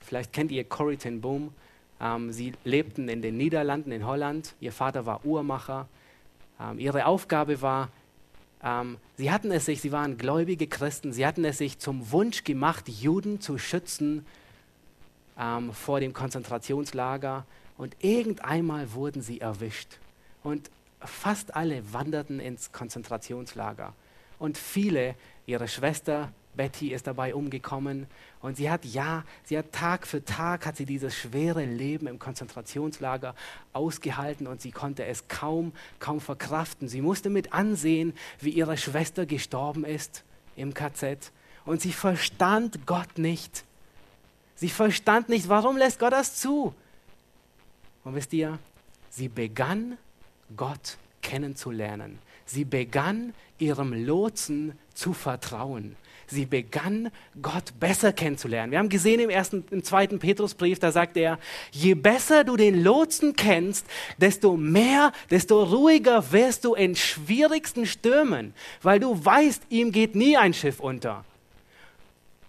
[0.00, 1.54] vielleicht kennt ihr Corrie ten Boom,
[2.02, 4.54] ähm, sie lebten in den Niederlanden, in Holland.
[4.60, 5.88] Ihr Vater war Uhrmacher.
[6.60, 7.88] Ähm, ihre Aufgabe war,
[8.62, 12.44] ähm, sie hatten es sich, sie waren gläubige Christen, sie hatten es sich zum Wunsch
[12.44, 14.24] gemacht, Juden zu schützen
[15.38, 17.44] ähm, vor dem Konzentrationslager.
[17.76, 19.98] Und irgendeinmal wurden sie erwischt.
[20.42, 23.94] Und fast alle wanderten ins Konzentrationslager.
[24.38, 25.14] Und viele,
[25.46, 28.06] ihre Schwester, Betty ist dabei umgekommen
[28.40, 32.18] und sie hat ja, sie hat Tag für Tag hat sie dieses schwere Leben im
[32.18, 33.34] Konzentrationslager
[33.72, 36.88] ausgehalten und sie konnte es kaum, kaum verkraften.
[36.88, 40.24] Sie musste mit ansehen, wie ihre Schwester gestorben ist
[40.56, 41.32] im KZ
[41.64, 43.64] und sie verstand Gott nicht.
[44.54, 46.74] Sie verstand nicht, warum lässt Gott das zu?
[48.04, 48.58] Und wisst ihr,
[49.10, 49.96] sie begann
[50.56, 52.18] Gott kennenzulernen.
[52.52, 55.96] Sie begann ihrem Lotsen zu vertrauen
[56.32, 58.72] sie begann, Gott besser kennenzulernen.
[58.72, 61.38] Wir haben gesehen im ersten, im zweiten Petrusbrief, da sagt er,
[61.70, 63.86] je besser du den Lotsen kennst,
[64.18, 70.36] desto mehr, desto ruhiger wirst du in schwierigsten Stürmen, weil du weißt, ihm geht nie
[70.36, 71.24] ein Schiff unter.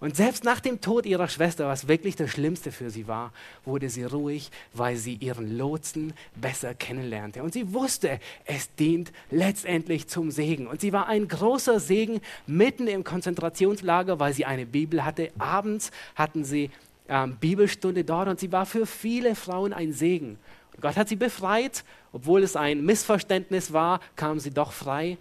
[0.03, 3.31] Und selbst nach dem Tod ihrer Schwester, was wirklich das Schlimmste für sie war,
[3.63, 7.41] wurde sie ruhig, weil sie ihren Lotsen besser kennenlernte.
[7.41, 10.67] Und sie wusste, es dient letztendlich zum Segen.
[10.67, 15.31] Und sie war ein großer Segen mitten im Konzentrationslager, weil sie eine Bibel hatte.
[15.39, 16.69] Abends hatten sie
[17.07, 20.37] ähm, Bibelstunde dort und sie war für viele Frauen ein Segen.
[20.73, 25.17] Und Gott hat sie befreit, obwohl es ein Missverständnis war, kam sie doch frei.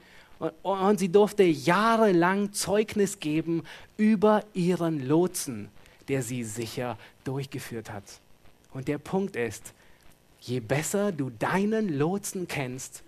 [0.63, 3.63] Und, sie durfte jahrelang Zeugnis geben
[3.97, 5.69] über ihren Lotsen,
[6.09, 8.03] der sie sicher durchgeführt hat.
[8.73, 9.73] Und der Punkt ist,
[10.41, 13.05] je besser du deinen Lotsen kennst,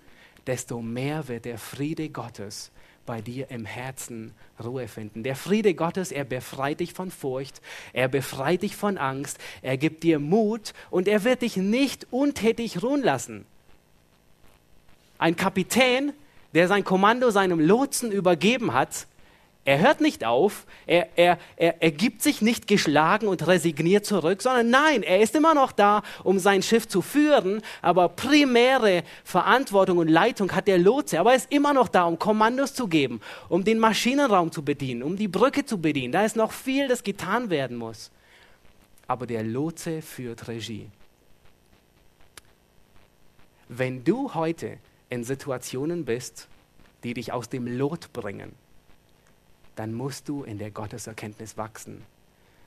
[0.47, 2.71] desto mehr wird der Friede Gottes
[3.05, 4.33] bei dir im Herzen
[4.63, 5.25] Ruhe finden.
[5.25, 7.61] Der Friede Gottes, er befreit dich von Furcht,
[7.93, 12.83] er befreit dich von Angst, er gibt dir Mut und er wird dich nicht untätig
[12.83, 13.45] ruhen lassen.
[15.19, 16.13] Ein Kapitän,
[16.55, 19.07] der sein Kommando seinem Lotsen übergeben hat,
[19.67, 24.43] er hört nicht auf, er, er, er, er gibt sich nicht geschlagen und resigniert zurück,
[24.43, 29.99] sondern nein, er ist immer noch da, um sein Schiff zu führen, aber primäre Verantwortung
[29.99, 33.23] und Leitung hat der Lotse, aber er ist immer noch da, um Kommandos zu geben,
[33.49, 36.13] um den Maschinenraum zu bedienen, um die Brücke zu bedienen.
[36.13, 38.11] Da ist noch viel, das getan werden muss.
[39.07, 40.89] Aber der Lotse führt Regie.
[43.69, 44.79] Wenn du heute
[45.15, 46.49] in Situationen bist,
[47.03, 48.53] die dich aus dem Lot bringen,
[49.77, 52.03] dann musst du in der Gotteserkenntnis wachsen.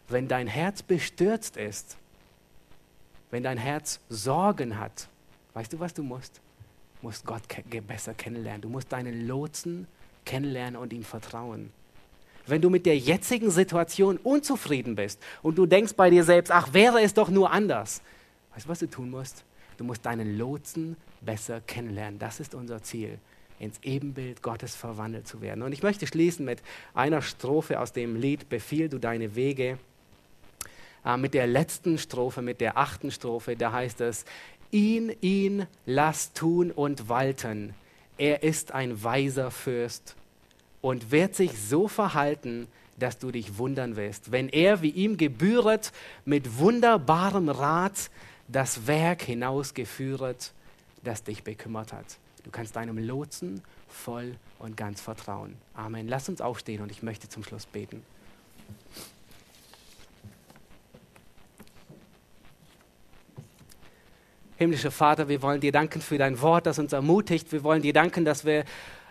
[0.08, 1.98] Wenn dein Herz bestürzt ist,
[3.30, 5.10] wenn dein Herz Sorgen hat,
[5.58, 6.40] Weißt du, was du musst?
[7.02, 7.42] Du musst Gott
[7.88, 8.62] besser kennenlernen.
[8.62, 9.88] Du musst deinen Lotsen
[10.24, 11.72] kennenlernen und ihm vertrauen.
[12.46, 16.74] Wenn du mit der jetzigen Situation unzufrieden bist und du denkst bei dir selbst, ach,
[16.74, 18.04] wäre es doch nur anders.
[18.54, 19.44] Weißt du, was du tun musst?
[19.78, 22.20] Du musst deinen Lotsen besser kennenlernen.
[22.20, 23.20] Das ist unser Ziel,
[23.60, 25.62] ins Ebenbild Gottes verwandelt zu werden.
[25.62, 26.62] Und ich möchte schließen mit
[26.94, 29.78] einer Strophe aus dem Lied Befiehl du deine Wege.
[31.06, 34.26] Äh, mit der letzten Strophe, mit der achten Strophe, da heißt es,
[34.72, 37.74] ihn, ihn lass tun und walten.
[38.18, 40.16] Er ist ein weiser Fürst
[40.82, 42.68] und wird sich so verhalten,
[42.98, 45.92] dass du dich wundern wirst, wenn er, wie ihm gebühret,
[46.26, 48.10] mit wunderbarem Rat
[48.48, 50.54] das Werk hinausgeführet,
[51.04, 52.18] das dich bekümmert hat.
[52.44, 55.56] Du kannst deinem Lotsen voll und ganz vertrauen.
[55.74, 56.08] Amen.
[56.08, 58.04] Lass uns aufstehen und ich möchte zum Schluss beten.
[64.58, 67.52] Himmlischer Vater, wir wollen dir danken für dein Wort, das uns ermutigt.
[67.52, 68.66] Wir wollen dir danken, dass wir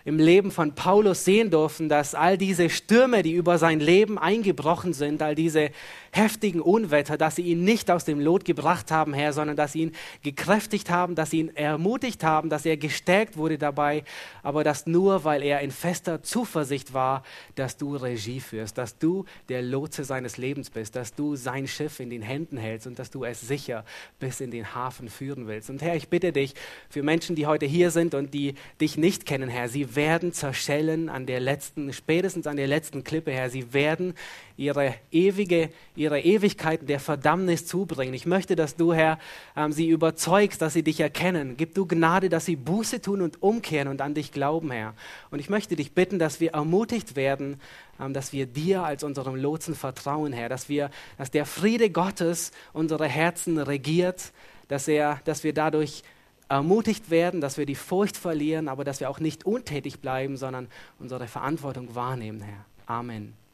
[0.04, 4.92] im Leben von Paulus sehen durften, dass all diese Stürme, die über sein Leben eingebrochen
[4.92, 5.70] sind, all diese
[6.16, 9.82] heftigen Unwetter, dass sie ihn nicht aus dem Lot gebracht haben, Herr, sondern dass sie
[9.82, 9.92] ihn
[10.22, 14.04] gekräftigt haben, dass sie ihn ermutigt haben, dass er gestärkt wurde dabei,
[14.42, 17.22] aber dass nur, weil er in fester Zuversicht war,
[17.54, 22.00] dass du Regie führst, dass du der Lotse seines Lebens bist, dass du sein Schiff
[22.00, 23.84] in den Händen hältst und dass du es sicher
[24.18, 25.68] bis in den Hafen führen willst.
[25.70, 26.54] Und Herr, ich bitte dich
[26.88, 31.08] für Menschen, die heute hier sind und die dich nicht kennen, Herr, sie werden zerschellen
[31.08, 33.50] an der letzten, spätestens an der letzten Klippe, Herr.
[33.50, 34.14] Sie werden
[34.56, 38.14] ihre ewige, ihre Ewigkeit der Verdammnis zubringen.
[38.14, 39.18] Ich möchte, dass du, Herr,
[39.56, 41.56] ähm, sie überzeugst, dass sie dich erkennen.
[41.56, 44.94] Gib du Gnade, dass sie Buße tun und umkehren und an dich glauben, Herr.
[45.30, 47.60] Und ich möchte dich bitten, dass wir ermutigt werden,
[48.00, 52.52] ähm, dass wir dir als unserem Lotsen vertrauen, Herr, dass wir, dass der Friede Gottes
[52.72, 54.32] unsere Herzen regiert,
[54.68, 56.02] dass er, dass wir dadurch
[56.48, 60.68] ermutigt werden, dass wir die Furcht verlieren, aber dass wir auch nicht untätig bleiben, sondern
[60.98, 62.64] unsere Verantwortung wahrnehmen, Herr.
[62.86, 63.45] Amen.